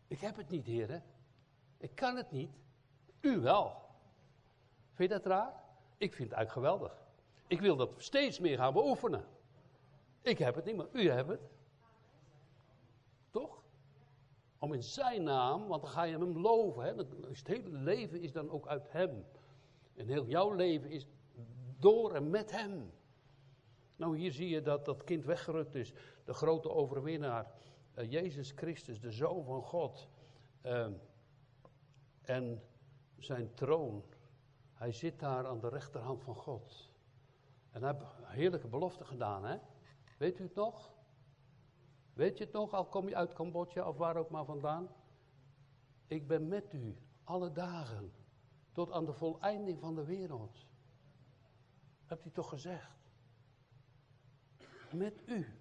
Ik 0.07 0.19
heb 0.19 0.35
het 0.35 0.49
niet, 0.49 0.65
heren. 0.65 1.03
Ik 1.77 1.95
kan 1.95 2.15
het 2.15 2.31
niet. 2.31 2.51
U 3.21 3.39
wel. 3.39 3.85
Vind 4.93 5.09
je 5.11 5.15
dat 5.17 5.25
raar? 5.25 5.63
Ik 5.97 6.13
vind 6.13 6.29
het 6.29 6.37
eigenlijk 6.37 6.51
geweldig. 6.67 7.05
Ik 7.47 7.61
wil 7.61 7.75
dat 7.75 7.93
steeds 7.97 8.39
meer 8.39 8.57
gaan 8.57 8.73
beoefenen. 8.73 9.25
Ik 10.21 10.37
heb 10.37 10.55
het 10.55 10.65
niet, 10.65 10.75
maar 10.75 10.87
u 10.91 11.09
hebt 11.09 11.29
het. 11.29 11.41
Toch? 13.31 13.63
Om 14.59 14.73
in 14.73 14.83
zijn 14.83 15.23
naam, 15.23 15.67
want 15.67 15.81
dan 15.81 15.91
ga 15.91 16.03
je 16.03 16.17
hem 16.17 16.37
loven. 16.37 16.83
Hè? 16.83 16.93
Het 17.27 17.47
hele 17.47 17.69
leven 17.69 18.21
is 18.21 18.31
dan 18.31 18.49
ook 18.49 18.67
uit 18.67 18.91
hem. 18.91 19.25
En 19.95 20.07
heel 20.07 20.25
jouw 20.25 20.51
leven 20.51 20.89
is 20.89 21.07
door 21.79 22.13
en 22.13 22.29
met 22.29 22.51
hem. 22.51 22.91
Nou, 23.95 24.17
hier 24.17 24.31
zie 24.31 24.49
je 24.49 24.61
dat 24.61 24.85
dat 24.85 25.03
kind 25.03 25.25
weggerukt 25.25 25.75
is. 25.75 25.93
De 26.25 26.33
grote 26.33 26.69
overwinnaar. 26.69 27.51
Uh, 27.95 28.11
Jezus 28.11 28.51
Christus, 28.51 28.99
de 28.99 29.11
Zoon 29.11 29.43
van 29.43 29.61
God. 29.61 30.09
Uh, 30.65 30.87
en 32.21 32.63
zijn 33.17 33.53
troon. 33.53 34.03
Hij 34.73 34.91
zit 34.91 35.19
daar 35.19 35.47
aan 35.47 35.59
de 35.59 35.69
rechterhand 35.69 36.23
van 36.23 36.35
God. 36.35 36.91
En 37.71 37.83
hij 37.83 37.91
heeft 37.91 38.05
heerlijke 38.23 38.67
belofte 38.67 39.05
gedaan, 39.05 39.45
hè? 39.45 39.57
Weet 40.17 40.39
u 40.39 40.43
het 40.43 40.55
nog? 40.55 40.91
Weet 42.17 42.37
je 42.37 42.43
het 42.43 42.53
nog, 42.53 42.73
al 42.73 42.85
kom 42.85 43.09
je 43.09 43.15
uit 43.15 43.33
Cambodja 43.33 43.87
of 43.87 43.97
waar 43.97 44.15
ook 44.15 44.29
maar 44.29 44.45
vandaan? 44.45 44.89
Ik 46.07 46.27
ben 46.27 46.47
met 46.47 46.73
u 46.73 46.97
alle 47.23 47.51
dagen 47.51 48.13
tot 48.71 48.91
aan 48.91 49.05
de 49.05 49.13
voleinding 49.13 49.79
van 49.79 49.95
de 49.95 50.03
wereld. 50.05 50.65
Hebt 52.05 52.25
u 52.25 52.31
toch 52.31 52.49
gezegd? 52.49 52.97
Met 54.91 55.21
u, 55.25 55.59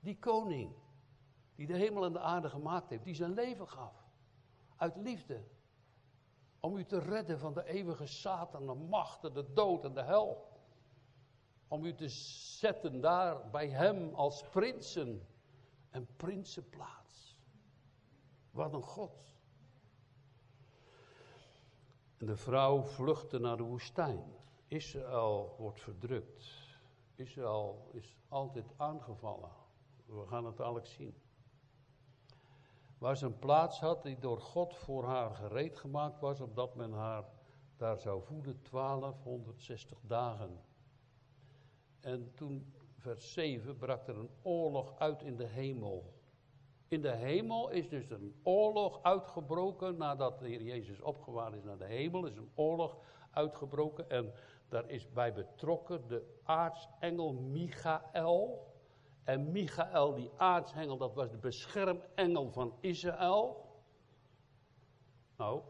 die 0.00 0.18
koning, 0.18 0.74
die 1.54 1.66
de 1.66 1.76
hemel 1.76 2.04
en 2.04 2.12
de 2.12 2.20
aarde 2.20 2.48
gemaakt 2.48 2.90
heeft, 2.90 3.04
die 3.04 3.14
zijn 3.14 3.32
leven 3.32 3.68
gaf. 3.68 4.10
Uit 4.76 4.96
liefde 4.96 5.44
om 6.60 6.76
u 6.76 6.84
te 6.84 6.98
redden 6.98 7.38
van 7.38 7.52
de 7.54 7.64
eeuwige 7.64 8.06
Satan, 8.06 8.66
de 8.66 8.74
machten, 8.74 9.34
de 9.34 9.52
dood 9.52 9.84
en 9.84 9.94
de 9.94 10.02
hel. 10.02 10.50
Om 11.68 11.84
u 11.84 11.94
te 11.94 12.08
zetten 12.58 13.00
daar 13.00 13.50
bij 13.50 13.68
hem 13.68 14.14
als 14.14 14.48
prinsen 14.48 15.26
en 15.92 16.08
prinsenplaats. 16.16 17.36
Wat 18.50 18.72
een 18.72 18.82
God. 18.82 19.34
De 22.18 22.36
vrouw 22.36 22.82
vluchtte 22.82 23.38
naar 23.38 23.56
de 23.56 23.62
woestijn. 23.62 24.24
Israël 24.66 25.54
wordt 25.58 25.80
verdrukt. 25.80 26.44
Israël 27.14 27.88
is 27.92 28.16
altijd 28.28 28.72
aangevallen. 28.76 29.50
We 30.06 30.26
gaan 30.26 30.44
het 30.44 30.56
dadelijk 30.56 30.86
zien. 30.86 31.14
waar 32.98 33.16
ze 33.16 33.26
een 33.26 33.38
plaats 33.38 33.80
had 33.80 34.02
die 34.02 34.18
door 34.18 34.40
God 34.40 34.76
voor 34.76 35.04
haar 35.04 35.34
gereed 35.34 35.78
gemaakt 35.78 36.20
was, 36.20 36.40
opdat 36.40 36.74
men 36.74 36.92
haar 36.92 37.24
daar 37.76 37.98
zou 37.98 38.22
voeden 38.22 38.60
1260 38.70 39.98
dagen. 40.02 40.60
En 42.00 42.32
toen, 42.34 42.74
vers 43.02 43.32
7, 43.32 43.76
brak 43.76 44.08
er 44.08 44.18
een 44.18 44.30
oorlog 44.42 44.98
uit 44.98 45.22
in 45.22 45.36
de 45.36 45.46
hemel. 45.46 46.12
In 46.88 47.02
de 47.02 47.10
hemel 47.10 47.70
is 47.70 47.88
dus 47.88 48.10
een 48.10 48.40
oorlog 48.42 49.02
uitgebroken 49.02 49.96
nadat 49.96 50.38
de 50.38 50.48
Heer 50.48 50.62
Jezus 50.62 51.00
opgewaard 51.00 51.54
is 51.54 51.62
naar 51.62 51.78
de 51.78 51.84
hemel. 51.84 52.26
is 52.26 52.36
een 52.36 52.50
oorlog 52.54 52.96
uitgebroken 53.30 54.10
en 54.10 54.32
daar 54.68 54.90
is 54.90 55.12
bij 55.12 55.32
betrokken 55.32 56.08
de 56.08 56.40
aartsengel 56.42 57.32
Michael. 57.32 58.70
En 59.24 59.52
Michael, 59.52 60.14
die 60.14 60.30
aartsengel, 60.36 60.96
dat 60.96 61.14
was 61.14 61.30
de 61.30 61.36
beschermengel 61.36 62.50
van 62.50 62.76
Israël. 62.80 63.70
Nou, 65.36 65.62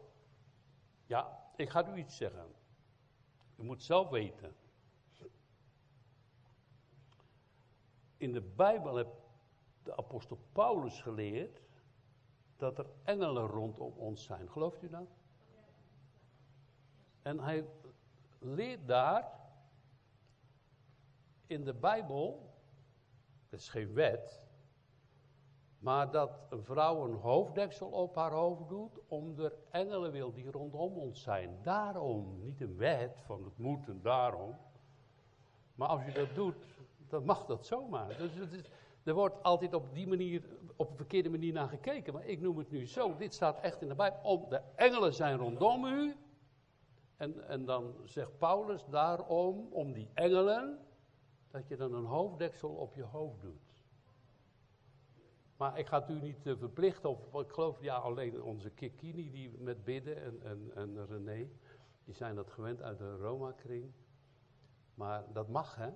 ja, 1.06 1.48
ik 1.56 1.70
ga 1.70 1.94
u 1.94 1.96
iets 1.96 2.16
zeggen. 2.16 2.46
U 3.56 3.62
moet 3.62 3.82
zelf 3.82 4.08
weten. 4.08 4.54
In 8.22 8.32
de 8.32 8.40
Bijbel 8.40 8.96
heeft 8.96 9.20
de 9.82 9.96
apostel 9.96 10.38
Paulus 10.52 11.00
geleerd 11.00 11.62
dat 12.56 12.78
er 12.78 12.86
engelen 13.02 13.46
rondom 13.46 13.92
ons 13.96 14.24
zijn. 14.24 14.50
Gelooft 14.50 14.82
u 14.82 14.88
dat? 14.88 15.08
En 17.22 17.38
hij 17.40 17.68
leert 18.38 18.86
daar 18.88 19.40
in 21.46 21.64
de 21.64 21.74
Bijbel, 21.74 22.54
het 23.48 23.60
is 23.60 23.68
geen 23.68 23.92
wet, 23.92 24.48
maar 25.78 26.10
dat 26.10 26.30
een 26.50 26.64
vrouw 26.64 27.04
een 27.04 27.16
hoofddeksel 27.16 27.88
op 27.88 28.14
haar 28.14 28.32
hoofd 28.32 28.68
doet, 28.68 28.98
om 29.08 29.34
de 29.34 29.58
engelen 29.70 30.12
wil 30.12 30.32
die 30.32 30.50
rondom 30.50 30.96
ons 30.96 31.22
zijn. 31.22 31.58
Daarom, 31.62 32.38
niet 32.40 32.60
een 32.60 32.76
wet 32.76 33.20
van 33.24 33.44
het 33.44 33.58
moet 33.58 33.88
en 33.88 34.00
daarom. 34.02 34.56
Maar 35.74 35.88
als 35.88 36.04
je 36.04 36.12
dat 36.12 36.34
doet, 36.34 36.71
dan 37.12 37.24
mag 37.24 37.46
dat 37.46 37.66
zomaar. 37.66 38.16
Dus 38.16 38.34
het 38.34 38.70
er 39.02 39.14
wordt 39.14 39.42
altijd 39.42 39.74
op 39.74 39.94
die 39.94 40.06
manier, 40.06 40.42
op 40.76 40.90
een 40.90 40.96
verkeerde 40.96 41.30
manier 41.30 41.52
naar 41.52 41.68
gekeken. 41.68 42.12
Maar 42.12 42.26
ik 42.26 42.40
noem 42.40 42.58
het 42.58 42.70
nu 42.70 42.86
zo. 42.86 43.16
Dit 43.16 43.34
staat 43.34 43.60
echt 43.60 43.82
in 43.82 43.88
de 43.88 43.94
Bijbel. 43.94 44.20
Om, 44.22 44.48
de 44.48 44.60
engelen 44.74 45.14
zijn 45.14 45.36
rondom 45.36 45.84
u. 45.84 46.16
En, 47.16 47.48
en 47.48 47.64
dan 47.64 47.94
zegt 48.04 48.38
Paulus 48.38 48.84
daarom, 48.90 49.68
om 49.70 49.92
die 49.92 50.08
engelen, 50.14 50.78
dat 51.50 51.68
je 51.68 51.76
dan 51.76 51.94
een 51.94 52.04
hoofddeksel 52.04 52.70
op 52.70 52.94
je 52.94 53.02
hoofd 53.02 53.40
doet. 53.40 53.84
Maar 55.56 55.78
ik 55.78 55.86
ga 55.86 56.00
het 56.00 56.10
u 56.10 56.20
niet 56.20 56.46
uh, 56.46 56.56
verplichten, 56.56 57.10
of 57.10 57.42
ik 57.44 57.52
geloof 57.52 57.82
ja, 57.82 57.96
alleen 57.96 58.42
onze 58.42 58.70
Kikini 58.70 59.30
die 59.30 59.58
met 59.58 59.84
bidden 59.84 60.22
en, 60.22 60.42
en, 60.42 60.70
en 60.74 61.06
René, 61.06 61.48
die 62.04 62.14
zijn 62.14 62.34
dat 62.34 62.50
gewend 62.50 62.82
uit 62.82 62.98
de 62.98 63.16
Roma-kring. 63.16 63.92
Maar 64.94 65.24
dat 65.32 65.48
mag, 65.48 65.76
hè? 65.76 65.90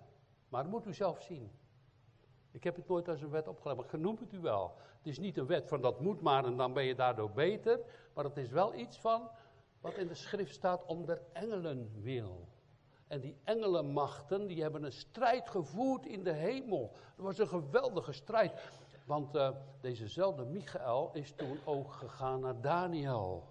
Maar 0.48 0.62
dat 0.62 0.72
moet 0.72 0.86
u 0.86 0.94
zelf 0.94 1.22
zien. 1.22 1.50
Ik 2.50 2.64
heb 2.64 2.76
het 2.76 2.88
nooit 2.88 3.08
als 3.08 3.22
een 3.22 3.30
wet 3.30 3.48
opgelegd, 3.48 3.80
maar 3.80 3.88
genoem 3.88 4.16
het 4.20 4.32
u 4.32 4.40
wel. 4.40 4.74
Het 4.98 5.06
is 5.06 5.18
niet 5.18 5.36
een 5.36 5.46
wet 5.46 5.68
van 5.68 5.80
dat 5.80 6.00
moet 6.00 6.20
maar 6.20 6.44
en 6.44 6.56
dan 6.56 6.72
ben 6.72 6.84
je 6.84 6.94
daardoor 6.94 7.30
beter. 7.30 7.80
Maar 8.14 8.24
het 8.24 8.36
is 8.36 8.50
wel 8.50 8.74
iets 8.74 8.98
van 8.98 9.28
wat 9.80 9.94
in 9.94 10.06
de 10.06 10.14
schrift 10.14 10.54
staat 10.54 10.84
om 10.84 11.06
de 11.06 11.20
engelen 11.32 11.90
wil. 12.02 12.48
En 13.06 13.20
die 13.20 13.36
engelenmachten, 13.44 14.46
die 14.46 14.62
hebben 14.62 14.82
een 14.82 14.92
strijd 14.92 15.50
gevoerd 15.50 16.06
in 16.06 16.24
de 16.24 16.32
hemel. 16.32 16.90
Het 16.92 17.24
was 17.24 17.38
een 17.38 17.48
geweldige 17.48 18.12
strijd. 18.12 18.70
Want 19.04 19.34
uh, 19.34 19.50
dezezelfde 19.80 20.44
Michael 20.44 21.10
is 21.12 21.32
toen 21.32 21.58
ook 21.64 21.92
gegaan 21.92 22.40
naar 22.40 22.60
Daniel. 22.60 23.44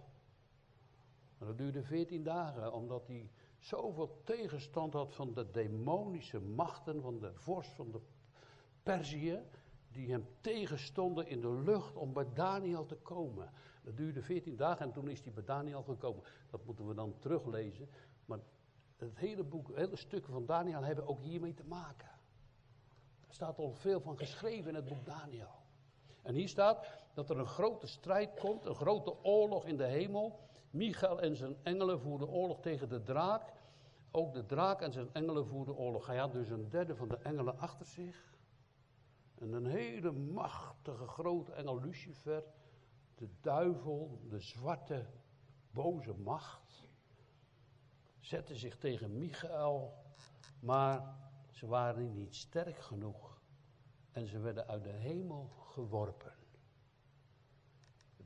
En 1.38 1.46
dat 1.46 1.58
duurde 1.58 1.84
veertien 1.84 2.24
dagen, 2.24 2.74
omdat 2.74 3.08
hij 3.08 3.30
zoveel 3.66 4.22
tegenstand 4.24 4.94
had 4.94 5.14
van 5.14 5.34
de 5.34 5.52
demonische 5.52 6.40
machten, 6.40 7.02
van 7.02 7.20
de 7.20 7.32
vorst 7.34 7.70
van 7.70 7.92
de 7.92 8.02
Perzië, 8.84 9.42
die 9.92 10.12
hem 10.12 10.28
tegenstonden 10.42 11.28
in 11.28 11.42
de 11.42 11.52
lucht 11.52 11.96
om 11.96 12.14
bij 12.14 12.34
Daniel 12.34 12.86
te 12.86 12.96
komen. 12.96 13.52
Dat 13.84 13.98
duurde 13.98 14.22
14 14.22 14.56
dagen 14.56 14.86
en 14.86 14.92
toen 14.92 15.10
is 15.10 15.22
hij 15.22 15.34
bij 15.34 15.44
Daniel 15.44 15.84
gekomen. 15.84 16.24
Dat 16.50 16.66
moeten 16.66 16.88
we 16.88 16.94
dan 16.94 17.18
teruglezen. 17.20 17.90
Maar 18.26 18.40
het 18.98 19.18
hele 19.18 19.44
boek, 19.44 19.76
hele 19.76 19.96
stukken 19.96 20.34
van 20.34 20.46
Daniel 20.46 20.84
hebben 20.84 21.08
ook 21.08 21.22
hiermee 21.22 21.54
te 21.54 21.66
maken. 21.66 22.10
Er 23.28 23.34
staat 23.34 23.58
al 23.58 23.74
veel 23.74 24.02
van 24.02 24.18
geschreven 24.18 24.70
in 24.70 24.76
het 24.76 24.86
boek 24.86 25.06
Daniel. 25.06 25.64
En 26.22 26.36
hier 26.36 26.50
staat 26.50 26.88
dat 27.14 27.30
er 27.30 27.40
een 27.40 27.48
grote 27.48 27.88
strijd 27.88 28.40
komt, 28.40 28.66
een 28.66 28.76
grote 28.76 29.24
oorlog 29.24 29.66
in 29.66 29.78
de 29.78 29.88
hemel. 29.88 30.40
Michael 30.76 31.22
en 31.22 31.36
zijn 31.36 31.56
engelen 31.64 32.00
voerden 32.00 32.28
oorlog 32.28 32.60
tegen 32.62 32.90
de 32.90 33.04
draak. 33.04 33.54
Ook 34.12 34.34
de 34.34 34.46
draak 34.46 34.82
en 34.82 34.92
zijn 34.92 35.10
engelen 35.14 35.48
voerden 35.48 35.76
oorlog. 35.76 36.08
Hij 36.08 36.18
had 36.18 36.32
dus 36.32 36.50
een 36.50 36.70
derde 36.70 36.96
van 36.96 37.08
de 37.08 37.18
engelen 37.18 37.60
achter 37.60 37.86
zich. 37.86 38.38
En 39.36 39.54
een 39.54 39.66
hele 39.66 40.12
machtige 40.12 41.08
grote 41.08 41.52
engel 41.52 41.80
Lucifer, 41.80 42.44
de 43.16 43.30
duivel, 43.42 44.20
de 44.30 44.40
zwarte, 44.40 45.06
boze 45.72 46.14
macht, 46.14 46.88
zette 48.20 48.56
zich 48.56 48.78
tegen 48.78 49.18
Michael, 49.18 49.94
maar 50.60 51.16
ze 51.50 51.68
waren 51.68 52.14
niet 52.14 52.36
sterk 52.36 52.78
genoeg 52.78 53.42
en 54.12 54.28
ze 54.28 54.40
werden 54.40 54.68
uit 54.68 54.84
de 54.84 54.90
hemel 54.90 55.48
geworpen. 55.48 56.35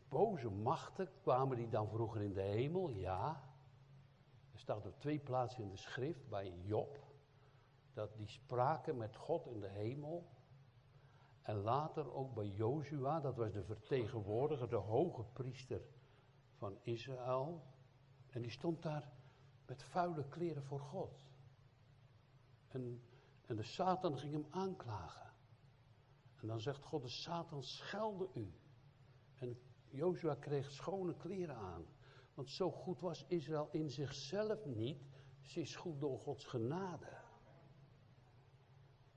Boze 0.09 0.49
machten 0.49 1.09
kwamen 1.21 1.57
die 1.57 1.69
dan 1.69 1.89
vroeger 1.89 2.21
in 2.21 2.33
de 2.33 2.41
hemel, 2.41 2.89
ja. 2.89 3.43
Er 4.51 4.59
staat 4.59 4.85
op 4.85 4.99
twee 4.99 5.19
plaatsen 5.19 5.63
in 5.63 5.69
de 5.69 5.77
schrift 5.77 6.29
bij 6.29 6.53
Job 6.61 7.07
dat 7.93 8.15
die 8.17 8.27
spraken 8.27 8.97
met 8.97 9.15
God 9.15 9.47
in 9.47 9.59
de 9.59 9.69
hemel 9.69 10.27
en 11.41 11.55
later 11.55 12.13
ook 12.13 12.33
bij 12.33 12.47
Jozua, 12.47 13.19
dat 13.19 13.35
was 13.35 13.51
de 13.51 13.63
vertegenwoordiger, 13.63 14.69
de 14.69 14.75
hoge 14.75 15.23
priester 15.23 15.81
van 16.57 16.77
Israël. 16.81 17.63
En 18.29 18.41
die 18.41 18.51
stond 18.51 18.81
daar 18.81 19.11
met 19.65 19.83
vuile 19.83 20.27
kleren 20.27 20.63
voor 20.63 20.79
God. 20.79 21.25
En, 22.67 23.01
en 23.45 23.55
de 23.55 23.63
Satan 23.63 24.17
ging 24.17 24.33
hem 24.33 24.47
aanklagen. 24.49 25.31
En 26.41 26.47
dan 26.47 26.59
zegt 26.59 26.83
God, 26.83 27.01
de 27.01 27.09
Satan 27.09 27.63
schelde 27.63 28.29
u. 28.33 28.53
En 29.37 29.59
Jozua 29.89 30.35
kreeg 30.35 30.71
schone 30.71 31.15
kleren 31.15 31.55
aan. 31.55 31.85
Want 32.33 32.49
zo 32.49 32.71
goed 32.71 32.99
was 32.99 33.25
Israël 33.27 33.69
in 33.71 33.89
zichzelf 33.89 34.65
niet. 34.65 35.01
Ze 35.41 35.61
is 35.61 35.75
goed 35.75 35.99
door 35.99 36.19
Gods 36.19 36.45
genade 36.45 37.19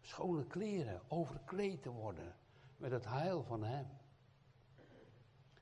schone 0.02 0.46
kleren, 0.46 1.00
overkleed 1.08 1.82
te 1.82 1.90
worden 1.90 2.36
met 2.76 2.90
het 2.90 3.04
heil 3.04 3.42
van 3.42 3.62
Hem. 3.62 3.86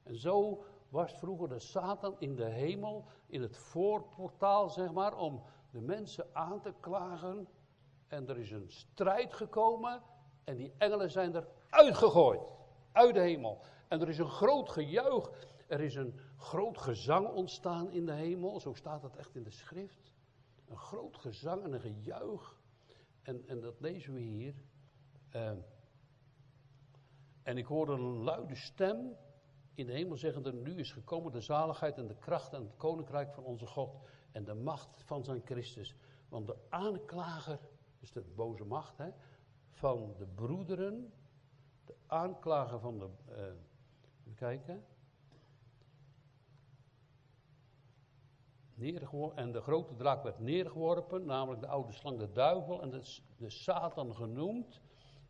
En 0.03 0.17
zo 0.17 0.65
was 0.89 1.13
vroeger 1.13 1.49
de 1.49 1.59
Satan 1.59 2.17
in 2.19 2.37
de 2.37 2.45
hemel, 2.45 3.05
in 3.27 3.43
het 3.43 3.57
voorportaal, 3.57 4.69
zeg 4.69 4.93
maar, 4.93 5.17
om 5.17 5.43
de 5.71 5.81
mensen 5.81 6.27
aan 6.33 6.61
te 6.61 6.75
klagen. 6.81 7.49
En 8.07 8.29
er 8.29 8.39
is 8.39 8.51
een 8.51 8.71
strijd 8.71 9.35
gekomen 9.35 10.03
en 10.45 10.57
die 10.57 10.73
engelen 10.79 11.11
zijn 11.11 11.35
er 11.35 11.49
uitgegooid, 11.69 12.53
uit 12.93 13.15
de 13.15 13.21
hemel. 13.21 13.63
En 13.91 14.01
er 14.01 14.09
is 14.09 14.19
een 14.19 14.31
groot 14.31 14.69
gejuich, 14.69 15.31
er 15.67 15.81
is 15.81 15.95
een 15.95 16.21
groot 16.37 16.79
gezang 16.79 17.29
ontstaan 17.29 17.91
in 17.91 18.07
de 18.07 18.13
hemel, 18.13 18.61
zo 18.61 18.75
staat 18.75 19.03
het 19.03 19.17
echt 19.17 19.35
in 19.35 19.43
de 19.43 19.51
schrift. 19.51 20.13
Een 20.69 20.77
groot 20.77 21.17
gezang 21.17 21.65
en 21.65 21.73
een 21.73 21.81
gejuich. 21.81 22.61
En, 23.23 23.49
en 23.49 23.61
dat 23.61 23.81
lezen 23.81 24.15
we 24.15 24.21
hier. 24.21 24.55
Uh, 25.37 25.53
en 27.43 27.57
ik 27.57 27.67
hoorde 27.67 27.93
een 27.93 28.23
luide 28.23 28.55
stem 28.55 29.17
in 29.75 29.87
de 29.87 29.93
hemel 29.93 30.17
zeggende, 30.17 30.53
nu 30.53 30.75
is 30.75 30.93
gekomen 30.93 31.33
de 31.33 31.41
zaligheid 31.41 31.99
en 31.99 32.07
de 32.07 32.19
kracht 32.19 32.53
en 32.53 32.63
het 32.63 32.77
koninkrijk 32.77 33.33
van 33.33 33.45
onze 33.45 33.67
God 33.67 33.97
en 34.33 34.45
de 34.45 34.55
macht 34.55 35.03
van 35.03 35.25
zijn 35.25 35.41
Christus. 35.45 35.97
Want 36.29 36.47
de 36.47 36.57
aanklager, 36.69 37.59
dus 37.99 38.13
de 38.13 38.23
boze 38.23 38.65
macht, 38.65 38.99
hè, 38.99 39.11
van 39.71 40.15
de 40.19 40.27
broederen, 40.27 41.13
de 41.85 41.95
aanklager 42.07 42.81
van 42.81 42.99
de, 42.99 43.09
uh, 43.31 43.69
even 44.31 44.37
kijken, 44.37 44.85
en 49.35 49.53
de 49.53 49.61
grote 49.61 49.95
draak 49.95 50.23
werd 50.23 50.39
neergeworpen, 50.39 51.25
namelijk 51.25 51.61
de 51.61 51.67
oude 51.67 51.93
slang, 51.93 52.19
de 52.19 52.33
duivel 52.33 52.83
en 52.83 52.91
de, 52.91 53.19
de 53.37 53.51
Satan 53.51 54.15
genoemd, 54.15 54.81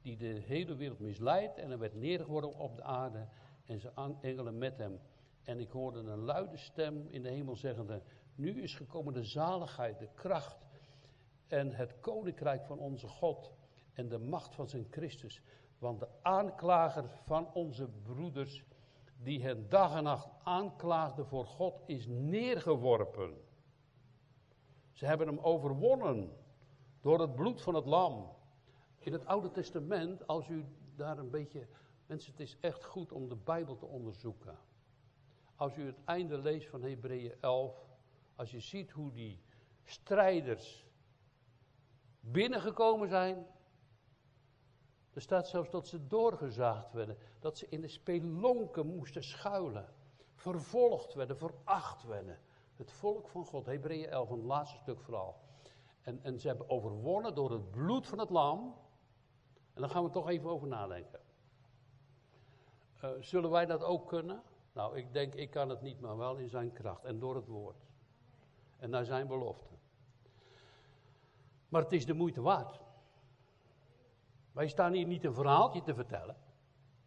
die 0.02 0.16
de 0.16 0.42
hele 0.46 0.76
wereld 0.76 0.98
misleidt. 0.98 1.58
En 1.58 1.68
hij 1.68 1.78
werd 1.78 1.94
neergeworpen 1.94 2.54
op 2.54 2.76
de 2.76 2.82
aarde 2.82 3.28
en 3.66 3.80
zijn 3.80 4.16
engelen 4.20 4.58
met 4.58 4.78
hem. 4.78 5.00
En 5.42 5.60
ik 5.60 5.70
hoorde 5.70 5.98
een 5.98 6.24
luide 6.24 6.56
stem 6.56 7.06
in 7.08 7.22
de 7.22 7.28
hemel 7.28 7.56
zeggende, 7.56 8.02
nu 8.34 8.62
is 8.62 8.74
gekomen 8.74 9.14
de 9.14 9.24
zaligheid, 9.24 9.98
de 9.98 10.08
kracht 10.14 10.66
en 11.46 11.72
het 11.72 12.00
koninkrijk 12.00 12.64
van 12.64 12.78
onze 12.78 13.08
God 13.08 13.52
en 13.92 14.08
de 14.08 14.18
macht 14.18 14.54
van 14.54 14.68
zijn 14.68 14.86
Christus. 14.90 15.42
Want 15.78 16.00
de 16.00 16.08
aanklager 16.22 17.04
van 17.24 17.52
onze 17.52 17.88
broeders, 17.88 18.64
die 19.22 19.42
hen 19.42 19.68
dag 19.68 19.96
en 19.96 20.02
nacht 20.02 20.28
aanklaagde 20.42 21.24
voor 21.24 21.46
God, 21.46 21.82
is 21.86 22.06
neergeworpen. 22.06 23.40
Ze 24.92 25.06
hebben 25.06 25.26
hem 25.26 25.38
overwonnen 25.38 26.36
door 27.00 27.20
het 27.20 27.34
bloed 27.34 27.62
van 27.62 27.74
het 27.74 27.86
lam. 27.86 28.36
In 28.98 29.12
het 29.12 29.26
Oude 29.26 29.50
Testament, 29.50 30.26
als 30.26 30.48
u 30.48 30.64
daar 30.96 31.18
een 31.18 31.30
beetje. 31.30 31.66
Mensen, 32.06 32.30
het 32.30 32.40
is 32.40 32.56
echt 32.60 32.84
goed 32.84 33.12
om 33.12 33.28
de 33.28 33.36
Bijbel 33.36 33.76
te 33.76 33.86
onderzoeken. 33.86 34.58
Als 35.56 35.76
u 35.76 35.86
het 35.86 35.98
einde 36.04 36.38
leest 36.38 36.68
van 36.68 36.82
Hebreeën 36.82 37.34
11, 37.40 37.88
als 38.36 38.50
je 38.50 38.60
ziet 38.60 38.90
hoe 38.90 39.12
die 39.12 39.40
strijders 39.84 40.86
binnengekomen 42.20 43.08
zijn. 43.08 43.46
Er 45.12 45.20
staat 45.20 45.48
zelfs 45.48 45.70
dat 45.70 45.86
ze 45.86 46.06
doorgezaagd 46.06 46.92
werden, 46.92 47.16
dat 47.38 47.58
ze 47.58 47.66
in 47.68 47.80
de 47.80 47.88
spelonken 47.88 48.86
moesten 48.86 49.24
schuilen, 49.24 49.88
vervolgd 50.34 51.14
werden, 51.14 51.36
veracht 51.36 52.02
werden. 52.02 52.38
Het 52.76 52.92
volk 52.92 53.28
van 53.28 53.44
God, 53.44 53.66
Hebreeën 53.66 54.08
11, 54.08 54.28
het 54.28 54.42
laatste 54.42 54.78
stuk 54.78 55.00
vooral. 55.00 55.40
En, 56.02 56.20
en 56.22 56.40
ze 56.40 56.48
hebben 56.48 56.70
overwonnen 56.70 57.34
door 57.34 57.50
het 57.50 57.70
bloed 57.70 58.06
van 58.06 58.18
het 58.18 58.30
lam. 58.30 58.74
En 59.74 59.80
daar 59.80 59.90
gaan 59.90 60.04
we 60.04 60.10
toch 60.10 60.28
even 60.28 60.50
over 60.50 60.68
nadenken. 60.68 61.20
Uh, 63.04 63.10
zullen 63.20 63.50
wij 63.50 63.66
dat 63.66 63.82
ook 63.82 64.08
kunnen? 64.08 64.42
Nou, 64.72 64.96
ik 64.96 65.12
denk, 65.12 65.34
ik 65.34 65.50
kan 65.50 65.68
het 65.68 65.80
niet, 65.80 66.00
maar 66.00 66.16
wel 66.16 66.36
in 66.36 66.48
zijn 66.48 66.72
kracht 66.72 67.04
en 67.04 67.18
door 67.18 67.34
het 67.34 67.46
woord. 67.46 67.86
En 68.76 68.90
naar 68.90 69.04
zijn 69.04 69.26
belofte. 69.26 69.74
Maar 71.68 71.82
het 71.82 71.92
is 71.92 72.06
de 72.06 72.14
moeite 72.14 72.40
waard. 72.40 72.80
Wij 74.52 74.68
staan 74.68 74.92
hier 74.92 75.06
niet 75.06 75.24
een 75.24 75.34
verhaaltje 75.34 75.82
te 75.82 75.94
vertellen. 75.94 76.36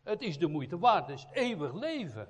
Het 0.03 0.21
is 0.21 0.38
de 0.38 0.47
moeite 0.47 0.79
waard, 0.79 1.08
het 1.08 1.17
is 1.17 1.27
eeuwig 1.32 1.73
leven. 1.73 2.27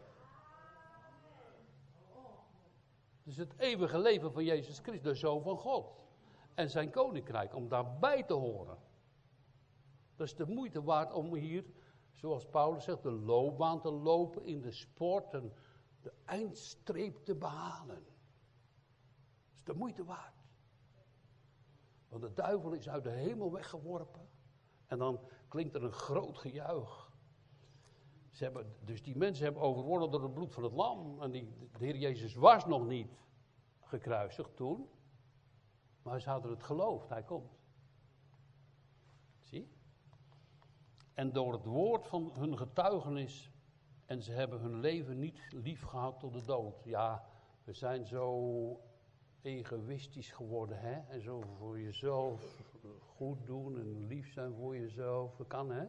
Is 3.24 3.38
het 3.38 3.54
eeuwige 3.58 4.00
leven 4.00 4.34
van 4.34 4.44
Jezus 4.44 4.80
Christus, 4.80 5.02
de 5.02 5.16
Zoon 5.16 5.44
van 5.44 5.58
God. 5.58 6.06
En 6.54 6.70
zijn 6.70 6.90
koninkrijk, 6.90 7.56
om 7.56 7.68
daarbij 7.68 8.24
te 8.24 8.34
horen. 8.34 8.78
Dat 10.16 10.28
is 10.28 10.36
de 10.36 10.46
moeite 10.46 10.84
waard 10.84 11.14
om 11.14 11.34
hier, 11.34 11.66
zoals 12.14 12.46
Paulus 12.46 12.84
zegt, 12.84 13.04
de 13.04 13.12
loopbaan 13.12 13.82
te 13.82 13.92
lopen 13.92 14.46
in 14.46 14.62
de 14.62 14.72
sport 14.72 15.34
en 15.34 15.54
de 16.02 16.14
eindstreep 16.26 17.26
te 17.26 17.36
behalen. 17.36 18.04
Dat 18.04 19.58
is 19.58 19.64
de 19.64 19.74
moeite 19.74 20.04
waard. 20.04 20.36
Want 22.08 22.22
de 22.22 22.34
duivel 22.34 22.72
is 22.72 22.90
uit 22.90 23.04
de 23.04 23.10
hemel 23.10 23.52
weggeworpen. 23.52 24.33
En 24.88 24.98
dan 24.98 25.20
klinkt 25.48 25.76
er 25.76 25.84
een 25.84 25.92
groot 25.92 26.38
gejuich. 26.38 27.12
Ze 28.30 28.44
hebben, 28.44 28.76
dus 28.80 29.04
die 29.04 29.18
mensen 29.18 29.44
hebben 29.44 29.62
overwonnen 29.62 30.12
door 30.12 30.24
het 30.24 30.34
bloed 30.34 30.54
van 30.54 30.64
het 30.64 30.74
lam. 30.74 31.22
En 31.22 31.32
die, 31.32 31.54
de 31.78 31.86
Heer 31.86 31.96
Jezus 31.96 32.36
was 32.36 32.66
nog 32.66 32.88
niet 32.88 33.12
gekruisigd 33.82 34.56
toen. 34.56 34.90
Maar 36.02 36.22
ze 36.22 36.30
hadden 36.30 36.52
het 36.52 36.64
geloofd, 36.64 37.10
hij 37.10 37.24
komt. 37.24 37.52
Zie? 39.42 39.70
En 41.14 41.32
door 41.32 41.54
het 41.54 41.66
woord 41.66 42.08
van 42.08 42.32
hun 42.34 42.58
getuigenis. 42.58 43.52
En 44.06 44.22
ze 44.22 44.32
hebben 44.32 44.60
hun 44.60 44.80
leven 44.80 45.20
niet 45.20 45.40
lief 45.52 45.84
gehad 45.84 46.20
tot 46.20 46.34
de 46.34 46.46
dood. 46.46 46.84
Ja, 46.84 47.26
we 47.64 47.74
zijn 47.74 48.06
zo 48.06 48.80
egoïstisch 49.42 50.32
geworden, 50.32 50.80
hè? 50.80 50.94
En 50.94 51.22
zo 51.22 51.42
voor 51.58 51.80
jezelf 51.80 52.62
doen 53.46 53.80
en 53.80 54.08
lief 54.08 54.32
zijn 54.34 54.54
voor 54.54 54.78
jezelf. 54.78 55.36
Dat 55.36 55.48
kan, 55.48 55.72
hè? 55.72 55.86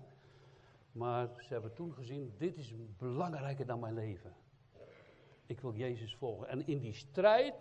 Maar 0.93 1.29
ze 1.39 1.53
hebben 1.53 1.75
toen 1.75 1.95
gezien, 1.95 2.35
dit 2.37 2.57
is 2.57 2.75
belangrijker 2.99 3.67
dan 3.67 3.81
mijn 3.81 3.95
leven. 3.95 4.35
Ik 5.47 5.61
wil 5.61 5.75
Jezus 5.75 6.17
volgen. 6.17 6.49
En 6.49 6.67
in 6.67 6.79
die 6.79 6.93
strijd 6.93 7.55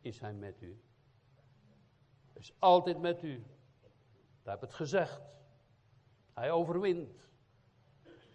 is 0.00 0.20
hij 0.20 0.32
met 0.32 0.62
u. 0.62 0.80
Is 2.32 2.54
altijd 2.58 3.00
met 3.00 3.22
u. 3.22 3.44
Daar 4.42 4.52
heb 4.52 4.60
het 4.60 4.74
gezegd. 4.74 5.20
Hij 6.32 6.50
overwint. 6.50 7.28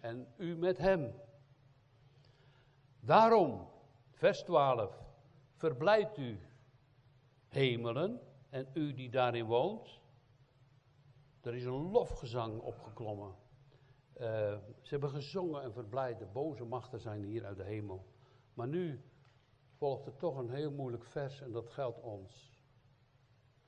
En 0.00 0.26
u 0.36 0.56
met 0.56 0.78
hem. 0.78 1.12
Daarom, 3.00 3.68
vers 4.10 4.42
12, 4.42 4.98
verblijft 5.54 6.16
u, 6.18 6.40
hemelen, 7.48 8.20
en 8.50 8.68
u 8.74 8.94
die 8.94 9.10
daarin 9.10 9.44
woont. 9.44 9.99
Er 11.40 11.54
is 11.54 11.64
een 11.64 11.90
lofgezang 11.90 12.60
opgeklommen. 12.60 13.34
Uh, 14.20 14.26
ze 14.80 14.88
hebben 14.88 15.10
gezongen 15.10 15.62
en 15.62 15.72
verblijd. 15.72 16.18
De 16.18 16.26
boze 16.26 16.64
machten 16.64 17.00
zijn 17.00 17.22
hier 17.24 17.44
uit 17.44 17.56
de 17.56 17.64
hemel. 17.64 18.06
Maar 18.54 18.68
nu 18.68 19.00
volgt 19.76 20.06
er 20.06 20.16
toch 20.16 20.36
een 20.36 20.50
heel 20.50 20.70
moeilijk 20.70 21.04
vers 21.04 21.40
en 21.40 21.52
dat 21.52 21.70
geldt 21.70 22.00
ons. 22.00 22.62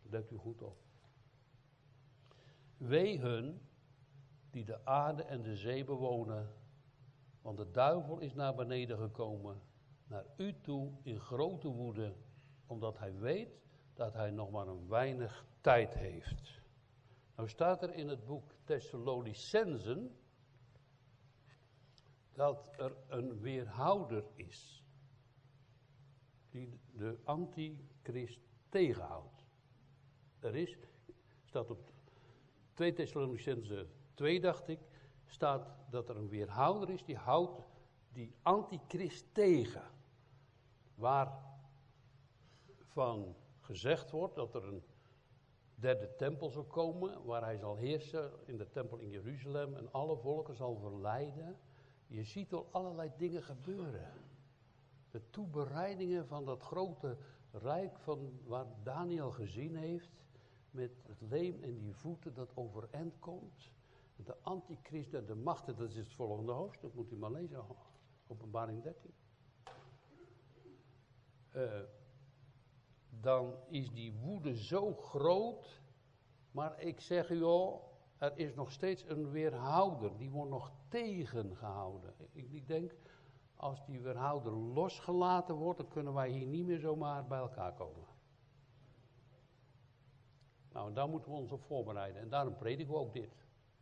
Let 0.02 0.30
u 0.30 0.36
goed 0.36 0.62
op. 0.62 0.76
Wee 2.76 3.20
hun 3.20 3.60
die 4.50 4.64
de 4.64 4.84
aarde 4.84 5.22
en 5.22 5.42
de 5.42 5.56
zee 5.56 5.84
bewonen, 5.84 6.48
want 7.42 7.56
de 7.56 7.70
duivel 7.70 8.18
is 8.18 8.34
naar 8.34 8.54
beneden 8.54 8.98
gekomen, 8.98 9.60
naar 10.06 10.24
u 10.36 10.60
toe 10.60 10.92
in 11.02 11.20
grote 11.20 11.68
woede, 11.68 12.14
omdat 12.66 12.98
hij 12.98 13.14
weet 13.14 13.60
dat 13.94 14.12
hij 14.12 14.30
nog 14.30 14.50
maar 14.50 14.66
een 14.66 14.88
weinig 14.88 15.46
tijd 15.60 15.94
heeft. 15.94 16.61
Nou 17.42 17.54
staat 17.54 17.82
er 17.82 17.94
in 17.94 18.08
het 18.08 18.26
boek 18.26 18.54
Thessalonicensen 18.64 20.16
dat 22.32 22.68
er 22.76 22.96
een 23.08 23.40
weerhouder 23.40 24.24
is 24.34 24.84
die 26.50 26.80
de 26.92 27.18
antichrist 27.24 28.40
tegenhoudt. 28.68 29.44
Er 30.38 30.56
is, 30.56 30.76
staat 31.44 31.70
op 31.70 31.92
2 32.74 32.92
Thessalonicense 32.92 33.86
2 34.14 34.40
dacht 34.40 34.68
ik, 34.68 34.80
staat 35.26 35.74
dat 35.90 36.08
er 36.08 36.16
een 36.16 36.28
weerhouder 36.28 36.90
is 36.90 37.04
die 37.04 37.16
houdt 37.16 37.62
die 38.12 38.34
antichrist 38.42 39.34
tegen. 39.34 39.90
Waarvan 40.94 41.36
gezegd 43.60 44.10
wordt 44.10 44.34
dat 44.34 44.54
er 44.54 44.64
een 44.64 44.82
derde 45.82 46.14
tempel 46.16 46.50
zal 46.50 46.64
komen, 46.64 47.24
waar 47.24 47.42
hij 47.42 47.56
zal 47.56 47.76
heersen 47.76 48.30
in 48.44 48.56
de 48.56 48.70
tempel 48.70 48.98
in 48.98 49.10
Jeruzalem 49.10 49.74
en 49.74 49.92
alle 49.92 50.16
volken 50.16 50.54
zal 50.54 50.76
verleiden. 50.76 51.56
Je 52.06 52.24
ziet 52.24 52.52
al 52.52 52.68
allerlei 52.70 53.10
dingen 53.16 53.42
gebeuren. 53.42 54.12
De 55.10 55.30
toebereidingen 55.30 56.26
van 56.26 56.44
dat 56.44 56.62
grote 56.62 57.16
rijk 57.50 57.98
van 57.98 58.40
waar 58.44 58.66
Daniel 58.82 59.30
gezien 59.30 59.76
heeft, 59.76 60.10
met 60.70 60.92
het 61.06 61.20
leem 61.20 61.62
en 61.62 61.78
die 61.78 61.94
voeten 61.94 62.34
dat 62.34 62.50
overeind 62.54 63.18
komt. 63.18 63.70
De 64.16 64.36
antichrist 64.42 65.14
en 65.14 65.26
de 65.26 65.34
machten, 65.34 65.76
dat 65.76 65.88
is 65.88 65.96
het 65.96 66.12
volgende 66.12 66.52
hoofdstuk, 66.52 66.94
moet 66.94 67.12
u 67.12 67.16
maar 67.16 67.30
lezen, 67.30 67.64
openbaring 68.26 68.82
13. 68.82 69.14
Uh, 71.54 71.80
dan 73.22 73.54
is 73.68 73.90
die 73.90 74.12
woede 74.12 74.56
zo 74.56 74.94
groot. 74.94 75.80
Maar 76.50 76.80
ik 76.80 77.00
zeg 77.00 77.30
u 77.30 77.42
al, 77.42 77.90
er 78.18 78.32
is 78.34 78.54
nog 78.54 78.72
steeds 78.72 79.04
een 79.08 79.30
weerhouder. 79.30 80.16
Die 80.16 80.30
wordt 80.30 80.50
nog 80.50 80.72
tegengehouden. 80.88 82.14
Ik, 82.32 82.50
ik 82.50 82.66
denk, 82.66 82.94
als 83.56 83.84
die 83.84 84.00
weerhouder 84.00 84.52
losgelaten 84.52 85.54
wordt, 85.54 85.78
dan 85.78 85.88
kunnen 85.88 86.12
wij 86.12 86.28
hier 86.28 86.46
niet 86.46 86.66
meer 86.66 86.78
zomaar 86.78 87.26
bij 87.26 87.38
elkaar 87.38 87.72
komen. 87.72 88.06
Nou, 90.72 90.92
daar 90.92 91.08
moeten 91.08 91.30
we 91.30 91.36
ons 91.36 91.52
op 91.52 91.62
voorbereiden. 91.62 92.22
En 92.22 92.28
daarom 92.28 92.56
prediken 92.56 92.92
we 92.92 92.98
ook 92.98 93.12
dit. 93.12 93.34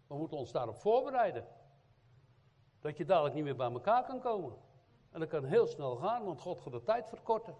We 0.06 0.14
moeten 0.16 0.36
ons 0.36 0.52
daarop 0.52 0.76
voorbereiden. 0.76 1.46
Dat 2.80 2.96
je 2.96 3.04
dadelijk 3.04 3.34
niet 3.34 3.44
meer 3.44 3.56
bij 3.56 3.70
elkaar 3.70 4.04
kan 4.04 4.20
komen. 4.20 4.56
En 5.10 5.20
dat 5.20 5.28
kan 5.28 5.44
heel 5.44 5.66
snel 5.66 5.96
gaan, 5.96 6.24
want 6.24 6.40
God 6.40 6.60
gaat 6.60 6.72
de 6.72 6.82
tijd 6.82 7.08
verkorten. 7.08 7.54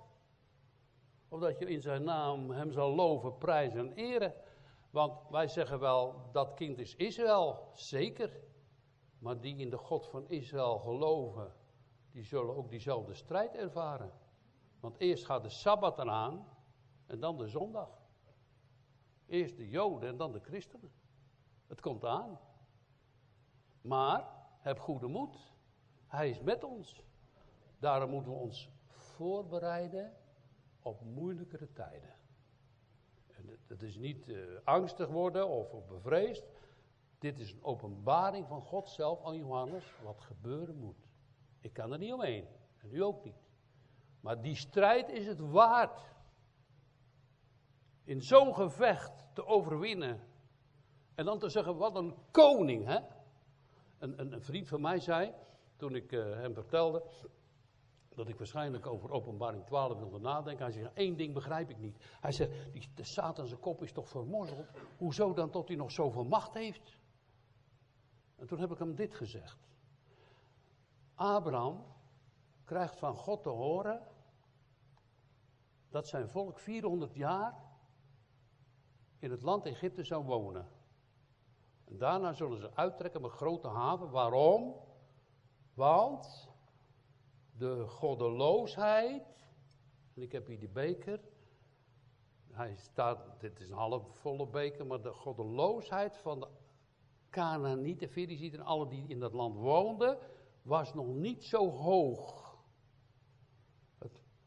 Of 1.33 1.41
dat 1.41 1.59
je 1.59 1.65
in 1.65 1.81
zijn 1.81 2.05
naam 2.05 2.51
hem 2.51 2.73
zal 2.73 2.95
loven, 2.95 3.39
prijzen 3.39 3.81
en 3.81 3.93
eren. 3.93 4.35
Want 4.91 5.29
wij 5.29 5.49
zeggen 5.49 5.81
wel, 5.81 6.29
dat 6.33 6.55
kind 6.55 6.79
is 6.79 6.97
Israël, 6.97 7.71
zeker. 7.75 8.41
Maar 9.19 9.41
die 9.41 9.57
in 9.57 9.71
de 9.71 9.77
God 9.77 10.07
van 10.07 10.29
Israël 10.29 10.79
geloven, 10.79 11.53
die 12.11 12.25
zullen 12.25 12.57
ook 12.57 12.71
diezelfde 12.71 13.15
strijd 13.15 13.55
ervaren. 13.55 14.13
Want 14.81 14.99
eerst 14.99 15.25
gaat 15.25 15.43
de 15.43 15.49
Sabbat 15.49 15.99
eraan 15.99 16.49
en 17.07 17.21
dan 17.21 17.37
de 17.37 17.49
zondag. 17.49 17.99
Eerst 19.27 19.57
de 19.57 19.69
Joden 19.69 20.09
en 20.09 20.17
dan 20.17 20.33
de 20.33 20.41
christenen. 20.41 20.93
Het 21.67 21.81
komt 21.81 22.05
aan. 22.05 22.41
Maar 23.81 24.29
heb 24.59 24.79
goede 24.79 25.07
moed. 25.07 25.53
Hij 26.07 26.31
is 26.31 26.41
met 26.41 26.65
ons. 26.65 27.03
Daarom 27.79 28.11
moeten 28.11 28.33
we 28.33 28.39
ons 28.39 28.71
voorbereiden 28.87 30.20
op 30.83 31.01
moeilijkere 31.05 31.73
tijden. 31.73 32.15
En 33.27 33.59
het 33.67 33.83
is 33.83 33.97
niet 33.97 34.29
uh, 34.29 34.59
angstig 34.65 35.09
worden 35.09 35.49
of, 35.49 35.87
bevreesd. 35.87 36.45
Dit 37.19 37.39
is 37.39 37.53
een 37.53 37.65
openbaring 37.65 38.47
van 38.47 38.63
God 38.63 38.89
zelf 38.89 39.25
aan 39.25 39.37
Johannes, 39.37 39.95
wat 40.03 40.21
gebeuren 40.21 40.77
moet. 40.77 41.09
Ik 41.61 41.73
kan 41.73 41.93
er 41.93 41.99
niet 41.99 42.13
omheen. 42.13 42.47
En 42.79 42.95
u 42.95 43.03
ook 43.03 43.25
niet. 43.25 43.49
Maar 44.21 44.43
die 44.43 44.55
strijd 44.55 45.09
is 45.09 45.27
het 45.27 45.41
waard. 45.41 46.15
In 48.05 48.23
zo'n 48.23 48.55
gevecht 48.55 49.27
te 49.33 49.47
overwinnen. 49.47 50.21
En 51.15 51.25
dan 51.25 51.39
te 51.39 51.49
zeggen, 51.49 51.77
wat 51.77 51.97
een 51.97 52.15
koning, 52.31 52.87
hè? 52.87 52.99
Een, 53.99 54.21
een, 54.21 54.33
een 54.33 54.43
vriend 54.43 54.69
van 54.69 54.81
mij 54.81 54.99
zei, 54.99 55.35
toen 55.77 55.95
ik 55.95 56.13
uh, 56.13 56.35
hem 56.35 56.55
vertelde, 56.55 57.03
dat 58.21 58.29
ik 58.29 58.39
waarschijnlijk 58.39 58.87
over 58.87 59.11
openbaring 59.11 59.65
12 59.65 59.99
wilde 59.99 60.19
nadenken. 60.19 60.65
Hij 60.65 60.73
zei, 60.73 60.91
één 60.95 61.17
ding 61.17 61.35
begrijp 61.35 61.71
ik 61.71 61.79
niet. 61.79 61.97
Hij 62.21 62.33
zegt, 62.33 62.73
die, 62.73 62.89
de 62.95 63.05
Satan 63.05 63.47
zijn 63.47 63.61
kop 63.61 63.83
is 63.83 63.93
toch 63.93 64.09
vermorzeld? 64.09 64.71
Hoezo 64.97 65.33
dan 65.33 65.51
tot 65.51 65.69
hij 65.69 65.77
nog 65.77 65.91
zoveel 65.91 66.25
macht 66.25 66.55
heeft? 66.55 66.99
En 68.37 68.47
toen 68.47 68.59
heb 68.59 68.71
ik 68.71 68.79
hem 68.79 68.95
dit 68.95 69.15
gezegd. 69.15 69.59
Abraham 71.15 71.85
krijgt 72.65 72.97
van 72.97 73.15
God 73.15 73.43
te 73.43 73.49
horen 73.49 74.03
dat 75.89 76.09
zijn 76.09 76.29
volk 76.29 76.59
400 76.59 77.15
jaar 77.15 77.55
in 79.19 79.31
het 79.31 79.43
land 79.43 79.67
Egypte 79.67 80.05
zou 80.05 80.25
wonen. 80.25 80.69
En 81.85 81.99
daarna 81.99 82.33
zullen 82.33 82.59
ze 82.59 82.75
uittrekken 82.75 83.21
met 83.21 83.31
grote 83.31 83.69
haven. 83.69 84.11
Waarom? 84.11 84.75
Want 85.75 86.50
de 87.61 87.87
goddeloosheid, 87.87 89.23
en 90.15 90.23
ik 90.23 90.33
heb 90.33 90.47
hier 90.47 90.59
die 90.59 90.69
beker, 90.69 91.21
hij 92.51 92.77
staat, 92.77 93.41
dit 93.41 93.61
is 93.61 93.71
een 93.71 93.77
halfvolle 93.77 94.47
beker, 94.47 94.87
maar 94.87 95.03
de 95.03 95.13
goddeloosheid 95.13 96.17
van 96.17 96.41
de 96.41 96.49
Canaanieten, 97.31 98.09
Ferisieten 98.09 98.59
en 98.59 98.67
alle 98.67 98.89
die 98.89 99.09
in 99.09 99.21
dat 99.21 99.33
land 99.33 99.57
woonden, 99.57 100.19
was 100.63 100.95
nog 100.95 101.07
niet 101.07 101.45
zo 101.45 101.71
hoog. 101.71 102.49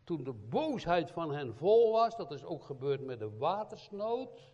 Toen 0.03 0.23
de 0.23 0.33
boosheid 0.33 1.11
van 1.11 1.33
hen 1.33 1.55
vol 1.55 1.91
was, 1.91 2.15
dat 2.15 2.31
is 2.31 2.43
ook 2.43 2.63
gebeurd 2.63 3.05
met 3.05 3.19
de 3.19 3.37
watersnood, 3.37 4.53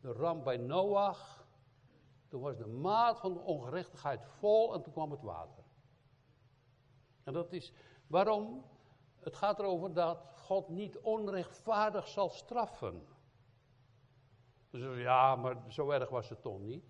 de 0.00 0.12
ramp 0.12 0.44
bij 0.44 0.56
Noach, 0.56 1.46
toen 2.28 2.40
was 2.40 2.56
de 2.56 2.66
maat 2.66 3.20
van 3.20 3.32
de 3.32 3.40
ongerechtigheid 3.40 4.24
vol 4.24 4.74
en 4.74 4.82
toen 4.82 4.92
kwam 4.92 5.10
het 5.10 5.22
water. 5.22 5.61
En 7.24 7.32
dat 7.32 7.52
is 7.52 7.72
waarom 8.06 8.64
het 9.18 9.36
gaat 9.36 9.58
erover 9.58 9.92
dat 9.92 10.18
God 10.36 10.68
niet 10.68 10.98
onrechtvaardig 10.98 12.08
zal 12.08 12.28
straffen. 12.28 13.06
Dus 14.70 15.02
ja, 15.02 15.36
maar 15.36 15.56
zo 15.68 15.90
erg 15.90 16.08
was 16.08 16.28
het 16.28 16.42
toch 16.42 16.60
niet. 16.60 16.84